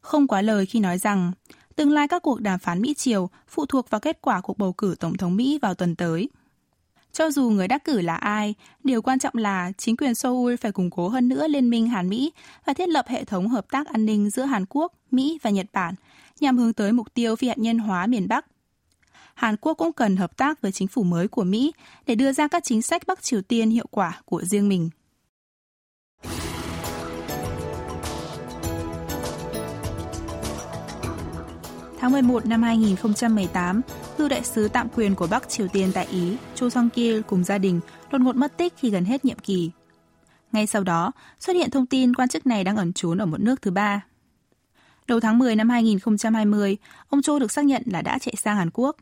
Không 0.00 0.26
quá 0.26 0.42
lời 0.42 0.66
khi 0.66 0.80
nói 0.80 0.98
rằng 0.98 1.32
tương 1.76 1.92
lai 1.92 2.08
các 2.08 2.22
cuộc 2.22 2.40
đàm 2.40 2.58
phán 2.58 2.82
Mỹ-Triều 2.82 3.28
phụ 3.48 3.66
thuộc 3.66 3.90
vào 3.90 4.00
kết 4.00 4.18
quả 4.20 4.40
cuộc 4.40 4.58
bầu 4.58 4.72
cử 4.72 4.94
Tổng 5.00 5.16
thống 5.16 5.36
Mỹ 5.36 5.58
vào 5.62 5.74
tuần 5.74 5.96
tới. 5.96 6.28
Cho 7.18 7.30
dù 7.30 7.50
người 7.50 7.68
đắc 7.68 7.84
cử 7.84 8.00
là 8.00 8.14
ai, 8.14 8.54
điều 8.84 9.02
quan 9.02 9.18
trọng 9.18 9.34
là 9.36 9.72
chính 9.78 9.96
quyền 9.96 10.14
Seoul 10.14 10.56
phải 10.56 10.72
củng 10.72 10.90
cố 10.90 11.08
hơn 11.08 11.28
nữa 11.28 11.48
liên 11.48 11.70
minh 11.70 11.88
Hàn-Mỹ 11.88 12.32
và 12.64 12.72
thiết 12.72 12.88
lập 12.88 13.04
hệ 13.08 13.24
thống 13.24 13.48
hợp 13.48 13.70
tác 13.70 13.86
an 13.86 14.06
ninh 14.06 14.30
giữa 14.30 14.42
Hàn 14.42 14.64
Quốc, 14.68 14.92
Mỹ 15.10 15.38
và 15.42 15.50
Nhật 15.50 15.66
Bản 15.72 15.94
nhằm 16.40 16.58
hướng 16.58 16.72
tới 16.72 16.92
mục 16.92 17.14
tiêu 17.14 17.36
phi 17.36 17.48
hạt 17.48 17.58
nhân 17.58 17.78
hóa 17.78 18.06
miền 18.06 18.28
Bắc. 18.28 18.46
Hàn 19.34 19.56
Quốc 19.56 19.74
cũng 19.74 19.92
cần 19.92 20.16
hợp 20.16 20.36
tác 20.36 20.62
với 20.62 20.72
chính 20.72 20.88
phủ 20.88 21.02
mới 21.02 21.28
của 21.28 21.44
Mỹ 21.44 21.72
để 22.06 22.14
đưa 22.14 22.32
ra 22.32 22.48
các 22.48 22.64
chính 22.64 22.82
sách 22.82 23.02
Bắc 23.06 23.22
Triều 23.22 23.42
Tiên 23.42 23.70
hiệu 23.70 23.86
quả 23.90 24.20
của 24.24 24.42
riêng 24.42 24.68
mình. 24.68 24.90
Tháng 31.98 32.12
11 32.12 32.46
năm 32.46 32.62
2018, 32.62 33.80
Lưu 34.18 34.28
đại 34.28 34.44
sứ 34.44 34.68
tạm 34.68 34.88
quyền 34.88 35.14
của 35.14 35.26
Bắc 35.26 35.48
Triều 35.48 35.68
Tiên 35.68 35.90
tại 35.94 36.06
Ý, 36.10 36.36
Cho 36.54 36.70
Song 36.70 36.90
Kil 36.90 37.20
cùng 37.26 37.44
gia 37.44 37.58
đình 37.58 37.80
đột 38.10 38.20
ngột 38.20 38.36
mất 38.36 38.56
tích 38.56 38.72
khi 38.76 38.90
gần 38.90 39.04
hết 39.04 39.24
nhiệm 39.24 39.38
kỳ. 39.38 39.70
Ngay 40.52 40.66
sau 40.66 40.84
đó, 40.84 41.12
xuất 41.40 41.56
hiện 41.56 41.70
thông 41.70 41.86
tin 41.86 42.14
quan 42.14 42.28
chức 42.28 42.46
này 42.46 42.64
đang 42.64 42.76
ẩn 42.76 42.92
trốn 42.92 43.18
ở 43.18 43.26
một 43.26 43.40
nước 43.40 43.62
thứ 43.62 43.70
ba. 43.70 44.04
Đầu 45.06 45.20
tháng 45.20 45.38
10 45.38 45.56
năm 45.56 45.68
2020, 45.68 46.76
ông 47.08 47.22
Cho 47.22 47.38
được 47.38 47.52
xác 47.52 47.64
nhận 47.64 47.82
là 47.86 48.02
đã 48.02 48.18
chạy 48.18 48.34
sang 48.36 48.56
Hàn 48.56 48.70
Quốc. 48.70 48.96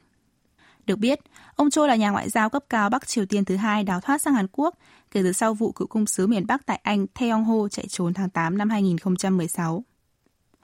Được 0.86 0.96
biết, 0.96 1.20
ông 1.56 1.70
Cho 1.70 1.86
là 1.86 1.96
nhà 1.96 2.10
ngoại 2.10 2.30
giao 2.30 2.50
cấp 2.50 2.64
cao 2.70 2.90
Bắc 2.90 3.08
Triều 3.08 3.26
Tiên 3.26 3.44
thứ 3.44 3.56
hai 3.56 3.84
đào 3.84 4.00
thoát 4.00 4.22
sang 4.22 4.34
Hàn 4.34 4.46
Quốc 4.52 4.74
kể 5.10 5.22
từ 5.22 5.32
sau 5.32 5.54
vụ 5.54 5.72
cựu 5.72 5.88
cung 5.88 6.06
sứ 6.06 6.26
miền 6.26 6.46
Bắc 6.46 6.66
tại 6.66 6.80
Anh 6.82 7.06
Taeyong 7.06 7.44
Ho 7.44 7.68
chạy 7.68 7.86
trốn 7.88 8.14
tháng 8.14 8.30
8 8.30 8.58
năm 8.58 8.70
2016. 8.70 9.84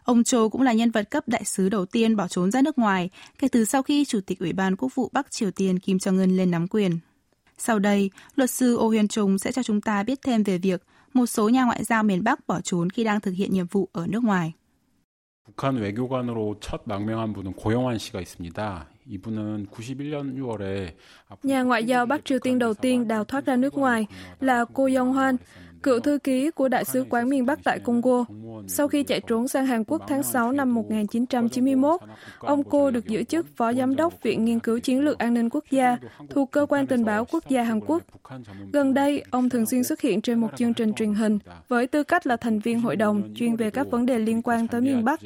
Ông 0.04 0.24
Cho 0.24 0.50
cũng 0.50 0.62
là 0.62 0.74
nhân 0.74 0.92
vật 0.92 1.12
cấp 1.12 1.28
đại 1.28 1.44
sứ 1.44 1.70
đầu 1.70 1.86
tiên 1.86 2.16
bỏ 2.16 2.28
trốn 2.28 2.52
ra 2.52 2.62
nước 2.62 2.78
ngoài 2.78 3.10
kể 3.40 3.48
từ 3.48 3.66
sau 3.66 3.84
khi 3.84 4.06
Chủ 4.06 4.20
tịch 4.22 4.40
Ủy 4.40 4.54
ban 4.54 4.76
Quốc 4.76 4.96
vụ 4.96 5.10
Bắc 5.14 5.32
Triều 5.32 5.52
Tiên 5.52 5.80
Kim 5.80 5.98
Jong-un 5.98 6.36
lên 6.36 6.52
nắm 6.52 6.68
quyền. 6.68 7.00
Sau 7.58 7.80
đây, 7.80 8.10
luật 8.36 8.50
sư 8.52 8.78
Ô 8.78 8.88
Huyền 8.88 9.08
Trung 9.08 9.38
sẽ 9.38 9.52
cho 9.52 9.64
chúng 9.64 9.82
ta 9.82 10.04
biết 10.04 10.20
thêm 10.22 10.44
về 10.44 10.58
việc 10.58 10.84
một 11.14 11.26
số 11.26 11.50
nhà 11.50 11.64
ngoại 11.64 11.84
giao 11.84 12.04
miền 12.04 12.24
Bắc 12.24 12.48
bỏ 12.48 12.62
trốn 12.62 12.90
khi 12.90 13.04
đang 13.04 13.22
thực 13.22 13.32
hiện 13.32 13.54
nhiệm 13.54 13.66
vụ 13.68 13.90
ở 13.94 14.08
nước 14.08 14.24
ngoài. 14.24 14.54
북한 15.48 15.78
외교관으로 15.78 16.58
첫 16.60 16.82
망명한 16.86 17.32
분은 17.34 17.54
고영환 17.54 17.98
씨가 17.98 18.20
있습니다. 18.20 18.88
이분은 19.08 19.68
91년 19.72 20.36
6월에 20.36 20.96
Nhà 21.44 21.64
ngoại 21.64 21.86
giao 21.86 22.06
Bắc 22.06 22.26
Triều 22.26 22.40
Tiên 22.40 22.60
đầu 22.60 22.74
tiên 22.74 23.08
đào 23.08 23.24
thoát 23.24 23.46
ra 23.46 23.56
nước 23.56 23.74
ngoài 23.74 24.06
là 24.40 24.66
cô 24.74 24.90
Yong 24.96 25.14
Hoan, 25.14 25.38
cựu 25.83 26.01
thư 26.01 26.19
ký 26.19 26.51
của 26.51 26.69
Đại 26.69 26.85
sứ 26.85 27.05
quán 27.11 27.29
miền 27.29 27.47
Bắc 27.47 27.65
tại 27.65 27.79
Congo. 27.79 28.25
Sau 28.67 28.89
khi 28.89 29.03
chạy 29.03 29.21
trốn 29.21 29.49
sang 29.49 29.67
Hàn 29.67 29.85
Quốc 29.85 30.03
tháng 30.09 30.23
6 30.23 30.53
năm 30.53 30.75
1991, 30.75 32.01
ông 32.39 32.65
cô 32.65 32.91
được 32.91 33.07
giữ 33.07 33.23
chức 33.23 33.47
Phó 33.57 33.73
Giám 33.73 33.97
đốc 33.97 34.23
Viện 34.23 34.45
Nghiên 34.45 34.61
cứu 34.61 34.79
Chiến 34.79 35.01
lược 35.01 35.19
An 35.19 35.35
ninh 35.35 35.49
Quốc 35.51 35.65
gia 35.71 35.97
thuộc 36.31 36.51
Cơ 36.51 36.67
quan 36.69 36.87
Tình 36.87 37.05
báo 37.05 37.25
Quốc 37.25 37.49
gia 37.49 37.63
Hàn 37.63 37.81
Quốc. 37.87 38.03
Gần 38.73 38.95
đây, 38.95 39.23
ông 39.31 39.49
thường 39.49 39.67
xuyên 39.67 39.85
xuất 39.85 40.01
hiện 40.01 40.21
trên 40.21 40.39
một 40.39 40.49
chương 40.57 40.75
trình 40.75 40.93
truyền 40.95 41.15
hình 41.15 41.39
với 41.69 41.87
tư 41.87 42.03
cách 42.03 42.27
là 42.27 42.37
thành 42.37 42.59
viên 42.59 42.81
hội 42.81 42.97
đồng 42.97 43.35
chuyên 43.35 43.57
về 43.57 43.71
các 43.71 43.87
vấn 43.91 44.07
đề 44.07 44.19
liên 44.19 44.43
quan 44.43 44.69
tới 44.69 44.81
miền 44.81 45.05
Bắc. 45.05 45.21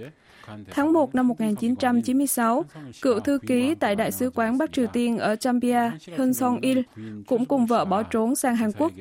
Tháng 0.70 0.92
1 0.92 1.14
năm 1.14 1.28
1996, 1.28 2.64
cựu 3.02 3.20
thư 3.20 3.38
ký 3.46 3.74
tại 3.74 3.96
Đại 3.96 4.12
sứ 4.12 4.30
quán 4.30 4.58
Bắc 4.58 4.72
Triều 4.72 4.86
Tiên 4.86 5.18
ở 5.18 5.36
Chambia, 5.36 5.90
Hyun 6.16 6.34
Song 6.34 6.58
Il, 6.60 6.80
cũng 7.26 7.44
cùng 7.44 7.66
vợ 7.66 7.84
bỏ 7.84 8.02
trốn 8.02 8.36
sang 8.36 8.56
Hàn 8.56 8.72
Quốc. 8.78 8.92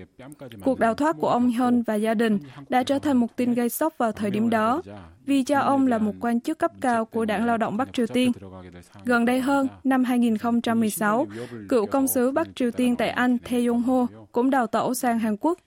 Cuộc 0.63 0.79
đào 0.79 0.93
thoát 0.93 1.15
của 1.19 1.29
ông 1.29 1.47
Hyun 1.47 1.81
và 1.81 1.95
gia 1.95 2.13
đình 2.13 2.39
đã 2.69 2.83
trở 2.83 2.99
thành 2.99 3.17
một 3.17 3.35
tin 3.35 3.53
gây 3.53 3.69
sốc 3.69 3.93
vào 3.97 4.11
thời 4.11 4.31
điểm 4.31 4.49
đó, 4.49 4.81
vì 5.25 5.43
cha 5.43 5.59
ông 5.59 5.87
là 5.87 5.97
một 5.97 6.13
quan 6.21 6.39
chức 6.39 6.59
cấp 6.59 6.71
cao 6.81 7.05
của 7.05 7.25
Đảng 7.25 7.45
Lao 7.45 7.57
động 7.57 7.77
Bắc 7.77 7.93
Triều 7.93 8.07
Tiên. 8.07 8.31
Gần 9.05 9.25
đây 9.25 9.41
hơn, 9.41 9.67
năm 9.83 10.03
2016, 10.03 11.27
cựu 11.69 11.85
công 11.85 12.07
sứ 12.07 12.31
Bắc 12.31 12.47
Triều 12.55 12.71
Tiên 12.71 12.95
tại 12.95 13.09
Anh 13.09 13.37
Tae 13.37 13.65
Yong 13.65 13.83
Ho 13.83 14.07
cũng 14.31 14.49
đào 14.49 14.67
tẩu 14.67 14.93
sang 14.93 15.19
Hàn 15.19 15.37
Quốc. 15.37 15.59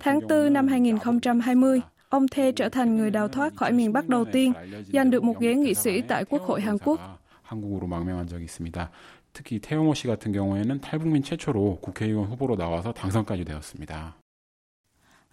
Tháng 0.00 0.20
4 0.28 0.52
năm 0.52 0.68
2020, 0.68 1.80
ông 2.11 2.27
Thê 2.27 2.51
trở 2.51 2.69
thành 2.69 2.97
người 2.97 3.11
đào 3.11 3.27
thoát 3.27 3.55
khỏi 3.55 3.71
miền 3.71 3.93
Bắc 3.93 4.09
đầu 4.09 4.25
tiên, 4.25 4.53
giành 4.93 5.11
được 5.11 5.23
một 5.23 5.39
ghế 5.39 5.55
nghị 5.55 5.73
sĩ 5.73 6.01
tại 6.01 6.25
Quốc 6.25 6.41
hội 6.41 6.61
Hàn 6.61 6.77
Quốc. 6.77 6.99
한국으로 7.47 7.87
망명한 7.87 8.27
적이 8.27 8.43
있습니다. 8.43 8.89
특히 9.33 9.59
태용호 9.59 9.93
씨 9.93 10.07
같은 10.07 10.31
경우에는 10.31 10.81
탈북민 10.81 11.23
최초로 11.23 11.79
국회의원 11.81 12.27
후보로 12.29 12.55
나와서 12.57 12.93
당선까지 12.93 13.45
되었습니다. 13.45 14.15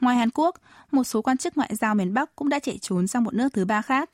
Ngoài 0.01 0.17
Hàn 0.17 0.31
Quốc, 0.31 0.55
một 0.91 1.05
số 1.05 1.23
quan 1.23 1.37
chức 1.37 1.57
ngoại 1.57 1.71
giao 1.75 1.95
miền 1.95 2.15
Bắc 2.15 2.37
cũng 2.37 2.49
đã 2.49 2.59
chạy 2.59 2.79
trốn 2.79 3.07
sang 3.07 3.25
một 3.25 3.35
nước 3.35 3.53
thứ 3.53 3.65
ba 3.65 3.83
khác. 3.83 4.11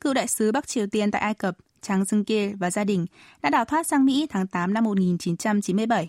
Cựu 0.00 0.14
đại 0.14 0.26
sứ 0.26 0.52
Bắc 0.52 0.66
Triều 0.68 0.86
Tiên 0.86 1.10
tại 1.10 1.22
Ai 1.22 1.34
Cập, 1.34 1.56
Chang 1.82 2.02
Seung-kil 2.02 2.56
và 2.58 2.70
gia 2.70 2.84
đình 2.84 3.06
đã 3.42 3.50
đào 3.50 3.64
thoát 3.64 3.86
sang 3.86 4.04
Mỹ 4.04 4.26
tháng 4.30 4.46
8 4.46 4.74
năm 4.74 4.84
1997. 4.84 6.08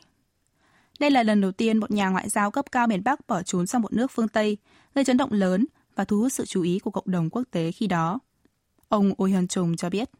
Đây 1.00 1.10
là 1.10 1.22
lần 1.22 1.40
đầu 1.40 1.52
tiên 1.52 1.78
một 1.78 1.90
nhà 1.90 2.08
ngoại 2.08 2.28
giao 2.28 2.50
cấp 2.50 2.72
cao 2.72 2.86
miền 2.86 3.04
Bắc 3.04 3.26
bỏ 3.26 3.42
trốn 3.42 3.66
sang 3.66 3.82
một 3.82 3.92
nước 3.92 4.10
phương 4.10 4.28
Tây, 4.28 4.56
gây 4.94 5.04
chấn 5.04 5.16
động 5.16 5.32
lớn 5.32 5.66
và 5.96 6.04
thu 6.04 6.20
hút 6.20 6.32
sự 6.32 6.46
chú 6.46 6.62
ý 6.62 6.78
của 6.78 6.90
cộng 6.90 7.10
đồng 7.10 7.30
quốc 7.30 7.42
tế 7.50 7.72
khi 7.72 7.86
đó. 7.86 8.18
Ông 8.88 9.12
Oh 9.22 9.28
Hyun 9.28 9.48
Chung 9.48 9.76
cho 9.76 9.90
biết. 9.90 10.10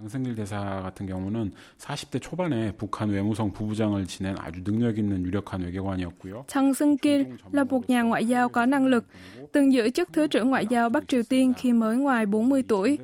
장승길 0.00 0.34
대사 0.34 0.80
같은 0.82 1.06
경우는 1.06 1.52
40대 1.78 2.22
초반에 2.22 2.72
북한 2.72 3.10
외무성 3.10 3.52
부부장을 3.52 4.06
지낸 4.06 4.34
아주 4.38 4.64
능력 4.64 4.96
있는 4.96 5.22
유력한 5.26 5.60
외교관이었고요. 5.60 6.44
Chang 6.48 6.72
Seung-kil 6.72 7.36
là 7.52 7.64
một 7.64 7.90
nhà 7.90 8.02
ngoại 8.02 8.24
giao 8.24 8.48
có 8.48 8.66
năng 8.66 8.86
lực, 8.86 9.04
từng 9.52 9.72
giữ 9.72 9.90
chức 9.90 10.12
Thứ 10.12 10.26
trưởng 10.26 10.50
Ngoại 10.50 10.66
giao 10.66 10.88
Bắc 10.88 11.08
Triều 11.08 11.22
Tiên 11.22 11.52
khi 11.56 11.72
mới 11.72 11.96
ngoài 11.96 12.26
40 12.26 12.62
tuổi. 12.68 12.98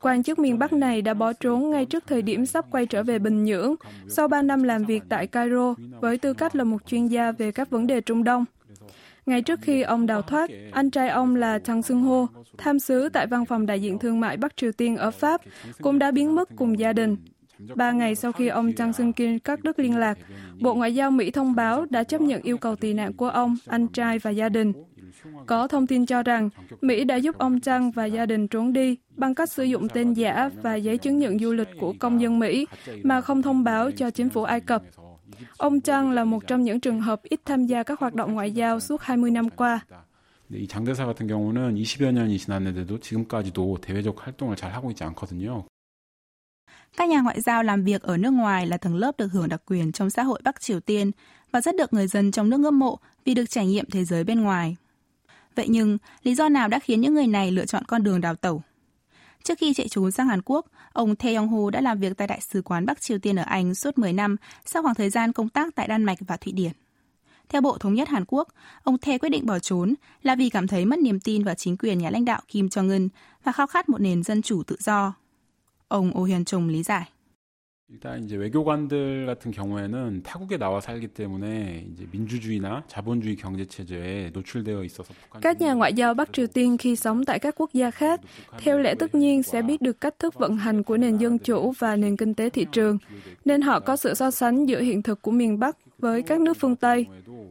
Quan 0.00 0.22
chức 0.22 0.38
miền 0.38 0.58
Bắc 0.58 0.72
này 0.72 1.02
đã 1.02 1.14
bỏ 1.14 1.32
trốn 1.32 1.70
ngay 1.70 1.86
trước 1.86 2.04
thời 2.06 2.22
điểm 2.22 2.46
sắp 2.46 2.64
quay 2.70 2.86
trở 2.86 3.02
về 3.02 3.18
Bình 3.18 3.44
Nhưỡng 3.44 3.74
sau 4.08 4.28
3 4.28 4.42
năm 4.42 4.62
làm 4.62 4.84
việc 4.84 5.02
tại 5.08 5.26
Cairo 5.26 5.74
với 6.00 6.18
tư 6.18 6.34
cách 6.34 6.56
là 6.56 6.64
một 6.64 6.86
chuyên 6.86 7.06
gia 7.06 7.32
về 7.32 7.52
các 7.52 7.70
vấn 7.70 7.86
đề 7.86 8.00
Trung 8.00 8.24
Đông. 8.24 8.44
Ngay 9.27 9.41
trước 9.41 9.59
khi 9.61 9.81
ông 9.81 10.05
đào 10.05 10.21
thoát, 10.21 10.49
anh 10.71 10.89
trai 10.89 11.09
ông 11.09 11.35
là 11.35 11.59
Chang 11.59 11.83
Sung 11.83 12.01
Ho, 12.01 12.27
tham 12.57 12.79
sứ 12.79 13.09
tại 13.09 13.27
văn 13.27 13.45
phòng 13.45 13.65
đại 13.65 13.81
diện 13.81 13.99
thương 13.99 14.19
mại 14.19 14.37
Bắc 14.37 14.57
Triều 14.57 14.71
Tiên 14.71 14.97
ở 14.97 15.11
Pháp, 15.11 15.41
cũng 15.81 15.99
đã 15.99 16.11
biến 16.11 16.35
mất 16.35 16.49
cùng 16.55 16.79
gia 16.79 16.93
đình. 16.93 17.15
Ba 17.75 17.91
ngày 17.91 18.15
sau 18.15 18.31
khi 18.31 18.47
ông 18.47 18.73
Chang 18.73 18.93
Sung 18.93 19.13
Kim 19.13 19.39
cắt 19.39 19.63
đứt 19.63 19.79
liên 19.79 19.97
lạc, 19.97 20.17
Bộ 20.61 20.73
Ngoại 20.73 20.95
giao 20.95 21.11
Mỹ 21.11 21.31
thông 21.31 21.55
báo 21.55 21.85
đã 21.89 22.03
chấp 22.03 22.21
nhận 22.21 22.41
yêu 22.41 22.57
cầu 22.57 22.75
tị 22.75 22.93
nạn 22.93 23.13
của 23.13 23.29
ông, 23.29 23.55
anh 23.65 23.87
trai 23.87 24.19
và 24.19 24.31
gia 24.31 24.49
đình. 24.49 24.73
Có 25.45 25.67
thông 25.67 25.87
tin 25.87 26.05
cho 26.05 26.23
rằng 26.23 26.49
Mỹ 26.81 27.03
đã 27.03 27.15
giúp 27.15 27.37
ông 27.37 27.59
Chang 27.59 27.91
và 27.91 28.05
gia 28.05 28.25
đình 28.25 28.47
trốn 28.47 28.73
đi 28.73 28.97
bằng 29.15 29.35
cách 29.35 29.49
sử 29.49 29.63
dụng 29.63 29.89
tên 29.89 30.13
giả 30.13 30.49
và 30.61 30.75
giấy 30.75 30.97
chứng 30.97 31.19
nhận 31.19 31.39
du 31.39 31.53
lịch 31.53 31.69
của 31.79 31.93
công 31.99 32.21
dân 32.21 32.39
Mỹ 32.39 32.67
mà 33.03 33.21
không 33.21 33.41
thông 33.41 33.63
báo 33.63 33.91
cho 33.91 34.09
chính 34.09 34.29
phủ 34.29 34.43
Ai 34.43 34.61
Cập. 34.61 34.81
Ông 35.56 35.80
Chang 35.80 36.10
là 36.10 36.24
một 36.24 36.46
trong 36.46 36.62
những 36.62 36.80
trường 36.80 37.00
hợp 37.00 37.22
ít 37.22 37.40
tham 37.44 37.66
gia 37.66 37.82
các 37.82 38.00
hoạt 38.00 38.14
động 38.14 38.34
ngoại 38.34 38.52
giao 38.52 38.80
suốt 38.80 39.00
20 39.02 39.30
năm 39.30 39.50
qua. 39.50 39.80
이 40.52 40.66
장대사 40.68 41.06
같은 41.06 41.26
경우는 41.26 41.74
20여 41.76 42.12
년이 42.12 42.38
지났는데도 42.38 43.00
지금까지도 43.00 43.78
대외적 43.80 44.26
활동을 44.26 44.56
잘 44.56 44.72
하고 44.72 44.90
있지 44.90 45.04
않거든요. 45.04 45.64
Các 46.96 47.08
nhà 47.08 47.20
ngoại 47.20 47.40
giao 47.40 47.62
làm 47.62 47.84
việc 47.84 48.02
ở 48.02 48.16
nước 48.16 48.30
ngoài 48.30 48.66
là 48.66 48.76
tầng 48.76 48.96
lớp 48.96 49.18
được 49.18 49.32
hưởng 49.32 49.48
đặc 49.48 49.62
quyền 49.66 49.92
trong 49.92 50.10
xã 50.10 50.22
hội 50.22 50.40
Bắc 50.44 50.60
Triều 50.60 50.80
Tiên 50.80 51.10
và 51.50 51.60
rất 51.60 51.76
được 51.76 51.92
người 51.92 52.06
dân 52.06 52.32
trong 52.32 52.50
nước 52.50 52.60
ngưỡng 52.60 52.78
mộ 52.78 52.98
vì 53.24 53.34
được 53.34 53.50
trải 53.50 53.66
nghiệm 53.66 53.90
thế 53.90 54.04
giới 54.04 54.24
bên 54.24 54.40
ngoài. 54.40 54.76
Vậy 55.54 55.66
nhưng, 55.68 55.98
lý 56.22 56.34
do 56.34 56.48
nào 56.48 56.68
đã 56.68 56.78
khiến 56.78 57.00
những 57.00 57.14
người 57.14 57.26
này 57.26 57.50
lựa 57.50 57.66
chọn 57.66 57.84
con 57.84 58.02
đường 58.02 58.20
đào 58.20 58.34
tẩu? 58.34 58.62
Trước 59.47 59.57
khi 59.57 59.73
chạy 59.73 59.87
trốn 59.87 60.11
sang 60.11 60.27
Hàn 60.27 60.41
Quốc, 60.45 60.65
ông 60.93 61.15
Tae 61.15 61.33
Yong 61.33 61.49
Ho 61.49 61.69
đã 61.69 61.81
làm 61.81 61.99
việc 61.99 62.17
tại 62.17 62.27
Đại 62.27 62.41
sứ 62.41 62.61
quán 62.61 62.85
Bắc 62.85 63.01
Triều 63.01 63.19
Tiên 63.19 63.35
ở 63.35 63.43
Anh 63.43 63.75
suốt 63.75 63.97
10 63.97 64.13
năm 64.13 64.35
sau 64.65 64.83
khoảng 64.83 64.95
thời 64.95 65.09
gian 65.09 65.33
công 65.33 65.49
tác 65.49 65.75
tại 65.75 65.87
Đan 65.87 66.03
Mạch 66.03 66.17
và 66.27 66.37
Thụy 66.37 66.53
Điển. 66.53 66.71
Theo 67.49 67.61
Bộ 67.61 67.77
Thống 67.77 67.93
nhất 67.93 68.09
Hàn 68.09 68.23
Quốc, 68.27 68.47
ông 68.83 68.97
Tae 68.97 69.17
quyết 69.17 69.29
định 69.29 69.45
bỏ 69.45 69.59
trốn 69.59 69.93
là 70.23 70.35
vì 70.35 70.49
cảm 70.49 70.67
thấy 70.67 70.85
mất 70.85 70.99
niềm 70.99 71.19
tin 71.19 71.43
vào 71.43 71.55
chính 71.55 71.77
quyền 71.77 71.97
nhà 71.97 72.09
lãnh 72.09 72.25
đạo 72.25 72.41
Kim 72.47 72.67
Jong-un 72.67 73.09
và 73.43 73.51
khao 73.51 73.67
khát 73.67 73.89
một 73.89 74.01
nền 74.01 74.23
dân 74.23 74.41
chủ 74.41 74.63
tự 74.63 74.75
do. 74.79 75.13
Ông 75.87 76.17
Oh 76.17 76.27
Hyun 76.27 76.45
Chung 76.45 76.67
lý 76.67 76.83
giải. 76.83 77.09
일단 77.92 78.24
이제 78.24 78.36
외교관들 78.36 79.26
같은 79.26 79.50
경우에는 79.50 80.22
타국에 80.22 80.56
나와 80.56 80.80
살기 80.80 81.08
때문에 81.08 81.84
이제 81.92 82.06
민주주의나 82.10 82.84
자본주의 82.86 83.36
경제 83.36 83.66
체제에 83.66 84.30
노출되어 84.32 84.82
있어서 84.84 85.12
북한 85.12 85.42
Các 85.42 85.60
nhà 85.60 85.74
ngoại 85.74 85.92
giao 85.92 86.14
Bắc 86.14 86.32
Triều 86.32 86.46
Tiên 86.46 86.78
khi 86.78 86.96
sống 86.96 87.24
tại 87.24 87.38
các 87.38 87.54
quốc 87.58 87.72
gia 87.72 87.90
khác, 87.90 88.20
theo 88.58 88.78
lẽ 88.78 88.94
tất 88.94 89.14
nhiên 89.14 89.42
sẽ 89.42 89.62
biết 89.62 89.82
được 89.82 90.00
cách 90.00 90.18
thức 90.18 90.34
vận 90.34 90.56
hành 90.56 90.82
của 90.82 90.96
nền 90.96 91.16
dân 91.16 91.38
chủ 91.38 91.72
và 91.78 91.96
nền 91.96 92.16
kinh 92.16 92.34
tế 92.34 92.50
thị 92.50 92.66
trường, 92.72 92.98
nên 93.44 93.60
họ 93.62 93.80
có 93.80 93.96
sự 93.96 94.14
so 94.14 94.30
sánh 94.30 94.66
giữa 94.66 94.80
hiện 94.80 95.02
thực 95.02 95.22
của 95.22 95.30
miền 95.30 95.58
Bắc 95.58 95.76
với 95.98 96.22
các 96.22 96.40
nước 96.40 96.56
phương 96.60 96.76
Tây, 96.76 97.06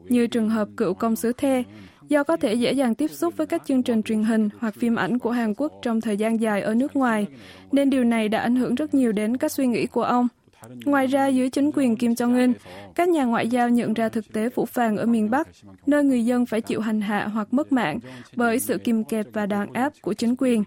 như 0.09 0.27
trường 0.27 0.49
hợp 0.49 0.69
cựu 0.77 0.93
công 0.93 1.15
sứ 1.15 1.33
The, 1.33 1.63
do 2.08 2.22
có 2.22 2.36
thể 2.36 2.54
dễ 2.54 2.72
dàng 2.72 2.94
tiếp 2.94 3.10
xúc 3.10 3.36
với 3.36 3.46
các 3.46 3.62
chương 3.66 3.82
trình 3.82 4.02
truyền 4.02 4.22
hình 4.22 4.48
hoặc 4.58 4.74
phim 4.74 4.96
ảnh 4.96 5.18
của 5.18 5.30
Hàn 5.30 5.54
Quốc 5.56 5.72
trong 5.82 6.00
thời 6.00 6.16
gian 6.16 6.40
dài 6.40 6.62
ở 6.62 6.74
nước 6.74 6.96
ngoài, 6.96 7.26
nên 7.72 7.90
điều 7.90 8.04
này 8.04 8.28
đã 8.28 8.40
ảnh 8.40 8.56
hưởng 8.56 8.74
rất 8.74 8.94
nhiều 8.94 9.12
đến 9.12 9.36
các 9.36 9.52
suy 9.52 9.66
nghĩ 9.66 9.86
của 9.86 10.02
ông. 10.02 10.28
Ngoài 10.84 11.06
ra, 11.06 11.26
dưới 11.26 11.50
chính 11.50 11.70
quyền 11.74 11.96
Kim 11.96 12.12
Jong-un, 12.12 12.52
các 12.94 13.08
nhà 13.08 13.24
ngoại 13.24 13.48
giao 13.48 13.68
nhận 13.68 13.94
ra 13.94 14.08
thực 14.08 14.32
tế 14.32 14.48
phủ 14.48 14.66
phàng 14.66 14.96
ở 14.96 15.06
miền 15.06 15.30
Bắc, 15.30 15.48
nơi 15.86 16.04
người 16.04 16.24
dân 16.24 16.46
phải 16.46 16.60
chịu 16.60 16.80
hành 16.80 17.00
hạ 17.00 17.26
hoặc 17.26 17.54
mất 17.54 17.72
mạng 17.72 17.98
bởi 18.36 18.58
sự 18.58 18.78
kìm 18.78 19.04
kẹp 19.04 19.26
và 19.32 19.46
đàn 19.46 19.72
áp 19.72 19.92
của 20.02 20.12
chính 20.12 20.34
quyền. 20.38 20.64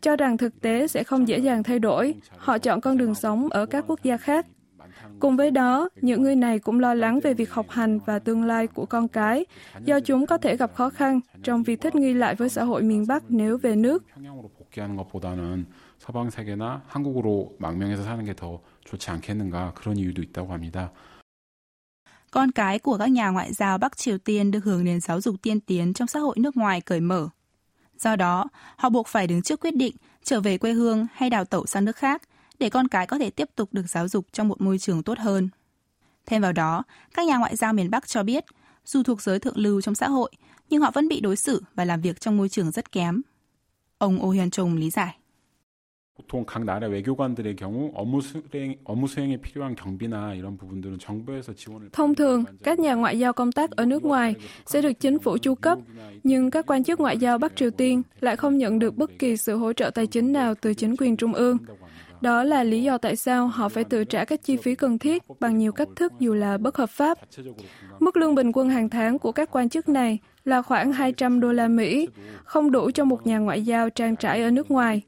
Cho 0.00 0.16
rằng 0.16 0.36
thực 0.36 0.60
tế 0.60 0.86
sẽ 0.86 1.04
không 1.04 1.28
dễ 1.28 1.38
dàng 1.38 1.62
thay 1.62 1.78
đổi, 1.78 2.14
họ 2.36 2.58
chọn 2.58 2.80
con 2.80 2.98
đường 2.98 3.14
sống 3.14 3.48
ở 3.50 3.66
các 3.66 3.84
quốc 3.88 4.02
gia 4.02 4.16
khác. 4.16 4.46
Cùng 5.19 5.37
với 5.37 5.51
đó, 5.51 5.89
những 6.01 6.21
người 6.21 6.35
này 6.35 6.59
cũng 6.59 6.79
lo 6.79 6.93
lắng 6.93 7.19
về 7.19 7.33
việc 7.33 7.53
học 7.53 7.65
hành 7.69 7.99
và 7.99 8.19
tương 8.19 8.43
lai 8.43 8.67
của 8.67 8.85
con 8.85 9.07
cái, 9.07 9.45
do 9.85 9.99
chúng 9.99 10.25
có 10.25 10.37
thể 10.37 10.57
gặp 10.57 10.71
khó 10.75 10.89
khăn 10.89 11.19
trong 11.43 11.63
việc 11.63 11.81
thích 11.81 11.95
nghi 11.95 12.13
lại 12.13 12.35
với 12.35 12.49
xã 12.49 12.63
hội 12.63 12.81
miền 12.81 13.07
Bắc 13.07 13.23
nếu 13.29 13.57
về 13.57 13.75
nước. 13.75 14.03
평양으로 14.15 14.49
복귀하는 14.57 14.95
것보다는 14.97 15.65
서방 15.99 16.29
세계나 16.29 16.81
한국으로 16.87 17.55
망명해서 17.59 18.03
사는 18.03 18.25
게 18.25 18.33
더 18.33 18.59
좋지 18.85 19.11
않겠는가 19.11 19.73
그런 19.73 19.97
이유도 19.97 20.21
있다고 20.23 20.53
합니다. 20.53 20.89
Con 22.31 22.51
cái 22.51 22.79
của 22.79 22.97
các 22.97 23.11
nhà 23.11 23.29
ngoại 23.29 23.53
giao 23.53 23.77
Bắc 23.77 23.97
Triều 23.97 24.17
Tiên 24.17 24.51
được 24.51 24.63
hưởng 24.63 24.83
nền 24.83 24.99
giáo 25.01 25.21
dục 25.21 25.35
tiên 25.41 25.59
tiến 25.59 25.93
trong 25.93 26.07
xã 26.07 26.19
hội 26.19 26.35
nước 26.39 26.57
ngoài 26.57 26.81
cởi 26.81 26.99
mở. 26.99 27.29
Do 27.99 28.15
đó, 28.15 28.47
họ 28.75 28.89
buộc 28.89 29.07
phải 29.07 29.27
đứng 29.27 29.41
trước 29.41 29.59
quyết 29.59 29.75
định 29.75 29.95
trở 30.23 30.41
về 30.41 30.57
quê 30.57 30.71
hương 30.71 31.07
hay 31.13 31.29
đào 31.29 31.45
tẩu 31.45 31.65
sang 31.65 31.85
nước 31.85 31.95
khác 31.95 32.21
để 32.59 32.69
con 32.69 32.87
cái 32.87 33.07
có 33.07 33.17
thể 33.17 33.29
tiếp 33.29 33.49
tục 33.55 33.69
được 33.71 33.89
giáo 33.89 34.07
dục 34.07 34.25
trong 34.31 34.47
một 34.47 34.61
môi 34.61 34.77
trường 34.77 35.03
tốt 35.03 35.17
hơn. 35.19 35.49
Thêm 36.25 36.41
vào 36.41 36.53
đó, 36.53 36.83
các 37.13 37.25
nhà 37.25 37.37
ngoại 37.37 37.55
giao 37.55 37.73
miền 37.73 37.91
Bắc 37.91 38.07
cho 38.07 38.23
biết, 38.23 38.45
dù 38.85 39.03
thuộc 39.03 39.21
giới 39.21 39.39
thượng 39.39 39.57
lưu 39.57 39.81
trong 39.81 39.95
xã 39.95 40.09
hội, 40.09 40.31
nhưng 40.69 40.81
họ 40.81 40.91
vẫn 40.91 41.07
bị 41.07 41.19
đối 41.19 41.35
xử 41.35 41.63
và 41.75 41.85
làm 41.85 42.01
việc 42.01 42.21
trong 42.21 42.37
môi 42.37 42.49
trường 42.49 42.71
rất 42.71 42.91
kém. 42.91 43.21
Ông 43.97 44.23
Oh 44.23 44.35
Hyun 44.35 44.49
Chung 44.49 44.75
lý 44.75 44.89
giải. 44.89 45.17
보통 46.21 46.45
각 46.45 46.63
나라 46.63 46.87
외교관들의 46.87 47.55
경우 47.55 47.91
업무 47.95 48.21
수행, 48.21 48.77
업무 48.83 49.07
수행에 49.07 49.37
필요한 49.37 49.75
경비나 49.75 50.33
이런 50.35 50.57
부분들은 50.57 50.99
정부에서 50.99 51.53
지원을 51.53 51.89
Thông 51.91 52.15
thường, 52.15 52.43
các 52.63 52.79
nhà 52.79 52.93
ngoại 52.93 53.19
giao 53.19 53.33
công 53.33 53.51
tác 53.51 53.71
ở 53.71 53.85
nước 53.85 54.03
ngoài 54.03 54.35
sẽ 54.65 54.81
được 54.81 54.93
chính 54.99 55.19
phủ 55.19 55.37
chu 55.37 55.55
cấp, 55.55 55.77
nhưng 56.23 56.51
các 56.51 56.65
quan 56.65 56.83
chức 56.83 56.99
ngoại 56.99 57.17
giao 57.17 57.37
Bắc 57.37 57.55
Triều 57.55 57.71
Tiên 57.71 58.01
lại 58.19 58.35
không 58.35 58.57
nhận 58.57 58.79
được 58.79 58.97
bất 58.97 59.11
kỳ 59.19 59.37
sự 59.37 59.57
hỗ 59.57 59.73
trợ 59.73 59.89
tài 59.89 60.07
chính 60.07 60.33
nào 60.33 60.55
từ 60.55 60.73
chính 60.73 60.95
quyền 60.97 61.17
trung 61.17 61.33
ương. 61.33 61.57
Đó 62.20 62.42
là 62.42 62.64
lý 62.64 62.82
do 62.82 62.98
tại 62.98 63.16
sao 63.16 63.46
họ 63.46 63.68
phải 63.68 63.84
tự 63.84 64.04
trả 64.04 64.24
các 64.24 64.42
chi 64.42 64.56
phí 64.56 64.74
cần 64.74 64.98
thiết 64.98 65.22
bằng 65.40 65.58
nhiều 65.58 65.72
cách 65.72 65.88
thức 65.96 66.12
dù 66.18 66.34
là 66.34 66.58
bất 66.58 66.76
hợp 66.76 66.90
pháp. 66.90 67.18
Mức 67.98 68.16
lương 68.16 68.34
bình 68.34 68.52
quân 68.54 68.70
hàng 68.70 68.88
tháng 68.88 69.18
của 69.18 69.32
các 69.32 69.50
quan 69.52 69.68
chức 69.68 69.88
này 69.88 70.18
là 70.44 70.62
khoảng 70.62 70.92
200 70.92 71.40
đô 71.40 71.52
la 71.52 71.68
Mỹ, 71.68 72.08
không 72.44 72.70
đủ 72.70 72.90
cho 72.90 73.04
một 73.04 73.26
nhà 73.26 73.38
ngoại 73.38 73.62
giao 73.62 73.90
trang 73.90 74.16
trải 74.16 74.42
ở 74.42 74.50
nước 74.50 74.70
ngoài. 74.70 75.02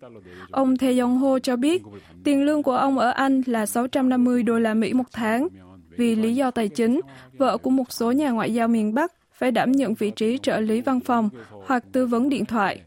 Ông 0.51 0.77
Thê 0.77 0.99
Yong 0.99 1.19
Ho 1.19 1.39
cho 1.39 1.57
biết, 1.57 1.83
tiền 2.25 2.45
lương 2.45 2.63
của 2.63 2.77
ông 2.77 2.99
ở 2.99 3.11
Anh 3.11 3.43
là 3.47 3.67
650 3.67 4.43
đô 4.43 4.59
la 4.59 4.75
Mỹ 4.75 4.93
một 4.93 5.13
tháng. 5.13 5.49
Vì 5.97 6.15
lý 6.15 6.35
do 6.35 6.51
tài 6.51 6.69
chính, 6.69 7.01
vợ 7.39 7.59
của 7.59 7.71
một 7.71 7.93
số 7.93 8.13
nhà 8.13 8.31
ngoại 8.31 8.55
giao 8.55 8.69
miền 8.69 8.95
Bắc 8.95 9.13
phải 9.33 9.51
đảm 9.51 9.73
nhận 9.73 9.95
vị 9.95 10.11
trí 10.11 10.39
trợ 10.43 10.61
lý 10.61 10.81
văn 10.81 11.01
phòng 11.01 11.29
hoặc 11.67 11.85
tư 11.93 12.07
vấn 12.07 12.29
điện 12.29 12.45
thoại. 12.45 12.81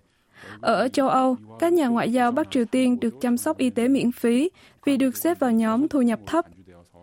Ở 0.60 0.88
châu 0.88 1.08
Âu, 1.08 1.36
các 1.58 1.72
nhà 1.72 1.86
ngoại 1.86 2.12
giao 2.12 2.32
Bắc 2.32 2.50
Triều 2.50 2.64
Tiên 2.64 3.00
được 3.00 3.14
chăm 3.20 3.36
sóc 3.36 3.58
y 3.58 3.70
tế 3.70 3.88
miễn 3.88 4.12
phí 4.12 4.50
vì 4.84 4.96
được 4.96 5.16
xếp 5.16 5.38
vào 5.38 5.50
nhóm 5.50 5.88
thu 5.88 6.02
nhập 6.02 6.20
thấp. 6.26 6.46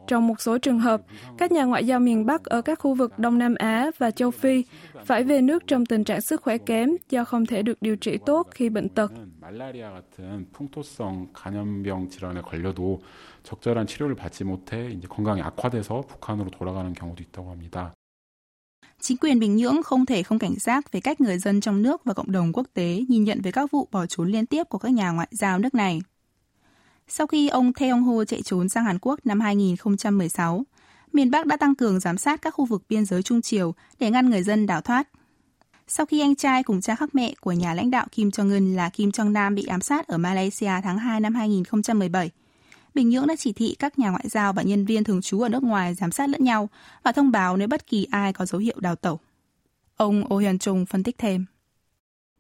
Trong 0.08 0.28
một 0.28 0.42
số 0.42 0.58
trường 0.58 0.80
hợp, 0.80 1.02
các 1.38 1.52
nhà 1.52 1.64
ngoại 1.64 1.86
giao 1.86 2.00
miền 2.00 2.26
Bắc 2.26 2.44
ở 2.44 2.62
các 2.62 2.80
khu 2.80 2.94
vực 2.94 3.20
Đông 3.20 3.38
Nam 3.38 3.56
Á 3.56 3.92
và 3.98 4.12
châu 4.12 4.32
Phi 4.32 4.64
phải 5.06 5.24
về 5.24 5.42
nước 5.42 5.64
trong 5.68 5.86
tình 5.86 6.04
trạng 6.04 6.22
sức 6.22 6.42
khỏe 6.42 6.58
kém 6.58 6.90
do 7.10 7.24
không 7.24 7.46
thể 7.46 7.62
được 7.62 7.78
điều 7.82 7.96
trị 7.96 8.18
tốt 8.26 8.48
khi 8.52 8.70
bệnh 8.70 8.90
tật. 8.90 9.12
적절한 13.44 13.88
치료를 13.88 14.16
받지 14.16 14.44
못해 14.44 14.90
이제 14.90 15.08
건강이 15.08 15.42
악화돼서 15.42 16.02
북한으로 16.02 16.50
돌아가는 16.50 16.94
경우도 16.94 17.24
있다고 17.24 17.52
합니다. 17.52 17.94
Chính 19.01 19.17
quyền 19.17 19.39
Bình 19.39 19.57
Nhưỡng 19.57 19.83
không 19.83 20.07
thể 20.07 20.23
không 20.23 20.39
cảnh 20.39 20.55
giác 20.59 20.93
về 20.93 21.01
cách 21.01 21.21
người 21.21 21.39
dân 21.39 21.61
trong 21.61 21.83
nước 21.83 22.05
và 22.05 22.15
cộng 22.15 22.33
đồng 22.33 22.53
quốc 22.53 22.67
tế 22.75 23.05
nhìn 23.09 23.25
nhận 23.25 23.41
về 23.41 23.53
các 23.53 23.71
vụ 23.71 23.89
bỏ 23.93 24.07
trốn 24.07 24.29
liên 24.29 24.47
tiếp 24.47 24.65
của 24.65 24.79
các 24.79 24.93
nhà 24.93 25.11
ngoại 25.11 25.29
giao 25.31 25.59
nước 25.59 25.75
này. 25.75 26.01
Sau 27.09 27.27
khi 27.27 27.49
ông 27.49 27.73
Tae 27.73 27.91
Ho 27.91 28.25
chạy 28.25 28.43
trốn 28.43 28.69
sang 28.69 28.85
Hàn 28.85 28.99
Quốc 28.99 29.21
năm 29.25 29.41
2016, 29.41 30.65
miền 31.13 31.31
Bắc 31.31 31.47
đã 31.47 31.57
tăng 31.57 31.75
cường 31.75 32.01
giám 32.01 32.19
sát 32.19 32.43
các 32.43 32.51
khu 32.51 32.65
vực 32.65 32.83
biên 32.89 33.05
giới 33.05 33.23
Trung 33.23 33.43
Triều 33.43 33.75
để 33.99 34.11
ngăn 34.11 34.31
người 34.31 34.43
dân 34.43 34.67
đào 34.67 34.81
thoát. 34.81 35.09
Sau 35.89 36.07
khi 36.07 36.21
anh 36.21 36.37
trai 36.37 36.63
cùng 36.63 36.81
cha 36.81 36.95
khác 36.95 37.15
mẹ 37.15 37.35
của 37.41 37.53
nhà 37.53 37.75
lãnh 37.75 37.91
đạo 37.91 38.07
Kim 38.13 38.29
Jong-un 38.29 38.75
là 38.75 38.89
Kim 38.89 39.11
Jong-nam 39.11 39.55
bị 39.55 39.67
ám 39.67 39.81
sát 39.81 40.07
ở 40.07 40.19
Malaysia 40.19 40.73
tháng 40.83 40.99
2 40.99 41.21
năm 41.21 41.35
2017, 41.35 42.31
Bình 42.98 43.10
Nhưỡng 43.10 43.28
đã 43.28 43.36
chỉ 43.36 43.54
thị 43.54 43.76
các 43.80 44.00
nhà 44.00 44.10
ngoại 44.10 44.30
giao 44.30 44.54
và 44.54 44.62
nhân 44.62 44.86
viên 44.86 45.04
thường 45.04 45.22
trú 45.22 45.42
ở 45.42 45.50
nước 45.50 45.64
ngoài 45.64 45.94
giám 45.94 46.12
sát 46.12 46.30
lẫn 46.30 46.44
nhau 46.44 46.70
và 47.04 47.12
thông 47.12 47.32
báo 47.32 47.58
nếu 47.58 47.68
bất 47.68 47.88
kỳ 47.88 48.08
ai 48.12 48.34
có 48.34 48.46
dấu 48.46 48.62
hiệu 48.62 48.76
đào 48.80 48.96
tẩu. 48.96 49.20
Ông 49.98 50.24
Oh 50.34 50.42
Hyun 50.42 50.60
Chung 50.60 50.86
phân 50.86 51.04
tích 51.04 51.18
thêm. 51.18 51.46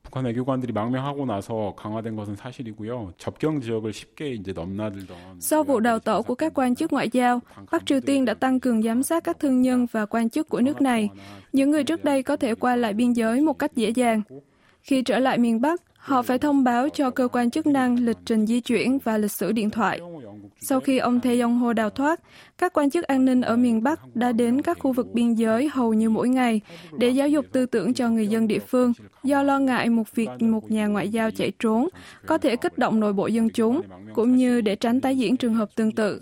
북한 0.03 0.25
외교관들이 0.25 0.73
망명하고 0.73 1.25
나서 1.25 1.73
강화된 1.75 2.15
것은 2.15 2.35
사실이고요. 2.35 3.13
접경 3.17 3.61
지역을 3.61 3.93
쉽게 3.93 4.33
이제 4.33 4.53
넘나들던 4.53 5.39
Sau 5.39 5.63
vụ 5.63 5.79
đào 5.79 5.99
tẩu 5.99 6.23
của 6.23 6.35
các 6.35 6.53
quan 6.55 6.75
chức 6.75 6.93
ngoại 6.93 7.09
giao, 7.09 7.39
Bắc 7.71 7.85
Triều 7.85 8.01
Tiên 8.01 8.25
đã 8.25 8.33
tăng 8.33 8.59
cường 8.59 8.83
giám 8.83 9.03
sát 9.03 9.23
các 9.23 9.39
thương 9.39 9.61
nhân 9.61 9.87
và 9.91 10.05
quan 10.05 10.29
chức 10.29 10.49
của 10.49 10.61
nước 10.61 10.81
này. 10.81 11.09
Những 11.53 11.71
người 11.71 11.83
trước 11.83 12.03
đây 12.03 12.23
có 12.23 12.35
thể 12.35 12.55
qua 12.55 12.75
lại 12.75 12.93
biên 12.93 13.13
giới 13.13 13.41
một 13.41 13.59
cách 13.59 13.75
dễ 13.75 13.89
dàng. 13.89 14.21
Khi 14.82 15.02
trở 15.02 15.18
lại 15.18 15.38
miền 15.38 15.60
Bắc, 15.60 15.82
họ 15.98 16.22
phải 16.22 16.38
thông 16.38 16.64
báo 16.64 16.88
cho 16.88 17.10
cơ 17.10 17.28
quan 17.28 17.50
chức 17.50 17.66
năng 17.66 18.04
lịch 18.04 18.16
trình 18.24 18.46
di 18.46 18.60
chuyển 18.60 18.98
và 18.98 19.18
lịch 19.18 19.32
sử 19.32 19.52
điện 19.52 19.70
thoại. 19.70 20.00
Sau 20.60 20.80
khi 20.80 20.98
ông 20.98 21.20
Thê 21.20 21.40
Yong 21.40 21.58
Ho 21.58 21.72
đào 21.72 21.90
thoát, 21.90 22.20
các 22.58 22.72
quan 22.72 22.90
chức 22.90 23.04
an 23.04 23.24
ninh 23.24 23.40
ở 23.40 23.56
miền 23.56 23.82
Bắc 23.82 24.16
đã 24.16 24.32
đến 24.32 24.62
các 24.62 24.78
khu 24.80 24.92
vực 24.92 25.06
biên 25.12 25.34
giới 25.34 25.68
hầu 25.68 25.94
như 25.94 26.10
mỗi 26.10 26.28
ngày 26.28 26.60
để 26.98 27.08
giáo 27.08 27.28
dục 27.28 27.46
tư 27.52 27.66
tưởng 27.66 27.94
cho 27.94 28.08
người 28.08 28.26
dân 28.26 28.48
địa 28.48 28.58
phương, 28.58 28.92
do 29.24 29.42
lo 29.42 29.58
ngại 29.58 29.90
một 29.90 30.14
việc 30.14 30.28
một 30.40 30.70
nhà 30.70 30.86
ngoại 30.86 31.08
giao 31.08 31.30
chạy 31.30 31.52
trốn 31.58 31.88
có 32.26 32.38
thể 32.38 32.56
kích 32.56 32.78
động 32.78 33.00
nội 33.00 33.12
bộ 33.12 33.26
dân 33.26 33.50
chúng, 33.50 33.82
cũng 34.14 34.36
như 34.36 34.60
để 34.60 34.76
tránh 34.76 35.00
tái 35.00 35.18
diễn 35.18 35.36
trường 35.36 35.54
hợp 35.54 35.68
tương 35.74 35.92
tự. 35.92 36.20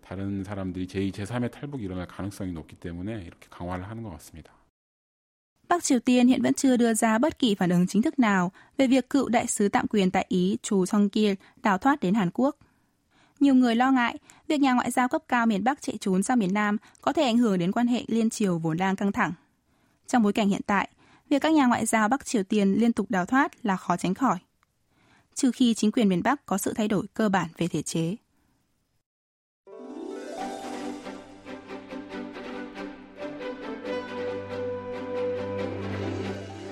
다른 0.00 0.44
사람들이 0.44 0.86
제2, 0.86 1.12
제3의 1.12 1.50
탈북이 1.50 1.84
일어날 1.84 2.06
가능성이 2.06 2.52
높기 2.52 2.76
때문에 2.76 3.22
이렇게 3.22 3.48
강화를 3.50 3.88
하는 3.88 4.02
것 4.02 4.10
같습니다. 4.10 4.52
Bắc 5.68 5.82
Triều 5.82 5.98
Tiên 6.00 6.28
hiện 6.28 6.42
vẫn 6.42 6.54
chưa 6.54 6.76
đưa 6.76 6.94
ra 6.94 7.18
bất 7.18 7.38
kỳ 7.38 7.54
phản 7.54 7.70
ứng 7.70 7.86
chính 7.86 8.02
thức 8.02 8.18
nào 8.18 8.52
về 8.76 8.86
việc 8.86 9.10
cựu 9.10 9.28
đại 9.28 9.46
sứ 9.46 9.68
tạm 9.68 9.86
quyền 9.86 10.10
tại 10.10 10.26
Ý 10.28 10.56
Chu 10.62 10.86
Song 10.86 11.08
Kil 11.08 11.32
đào 11.62 11.78
thoát 11.78 12.00
đến 12.00 12.14
Hàn 12.14 12.30
Quốc. 12.30 12.56
Nhiều 13.40 13.54
người 13.54 13.74
lo 13.74 13.90
ngại 13.90 14.18
việc 14.48 14.60
nhà 14.60 14.72
ngoại 14.72 14.90
giao 14.90 15.08
cấp 15.08 15.22
cao 15.28 15.46
miền 15.46 15.64
Bắc 15.64 15.82
chạy 15.82 15.96
trốn 16.00 16.22
sang 16.22 16.38
miền 16.38 16.54
Nam 16.54 16.76
có 17.00 17.12
thể 17.12 17.22
ảnh 17.22 17.38
hưởng 17.38 17.58
đến 17.58 17.72
quan 17.72 17.86
hệ 17.86 18.04
liên 18.08 18.30
triều 18.30 18.58
vốn 18.58 18.76
đang 18.76 18.96
căng 18.96 19.12
thẳng. 19.12 19.32
Trong 20.06 20.22
bối 20.22 20.32
cảnh 20.32 20.48
hiện 20.48 20.60
tại, 20.66 20.88
việc 21.28 21.42
các 21.42 21.52
nhà 21.52 21.66
ngoại 21.66 21.86
giao 21.86 22.08
Bắc 22.08 22.24
Triều 22.26 22.42
Tiên 22.42 22.72
liên 22.72 22.92
tục 22.92 23.10
đào 23.10 23.26
thoát 23.26 23.66
là 23.66 23.76
khó 23.76 23.96
tránh 23.96 24.14
khỏi. 24.14 24.38
Trừ 25.34 25.50
khi 25.50 25.74
chính 25.74 25.92
quyền 25.92 26.08
miền 26.08 26.22
Bắc 26.22 26.46
có 26.46 26.58
sự 26.58 26.72
thay 26.72 26.88
đổi 26.88 27.06
cơ 27.14 27.28
bản 27.28 27.48
về 27.58 27.68
thể 27.68 27.82
chế. 27.82 28.16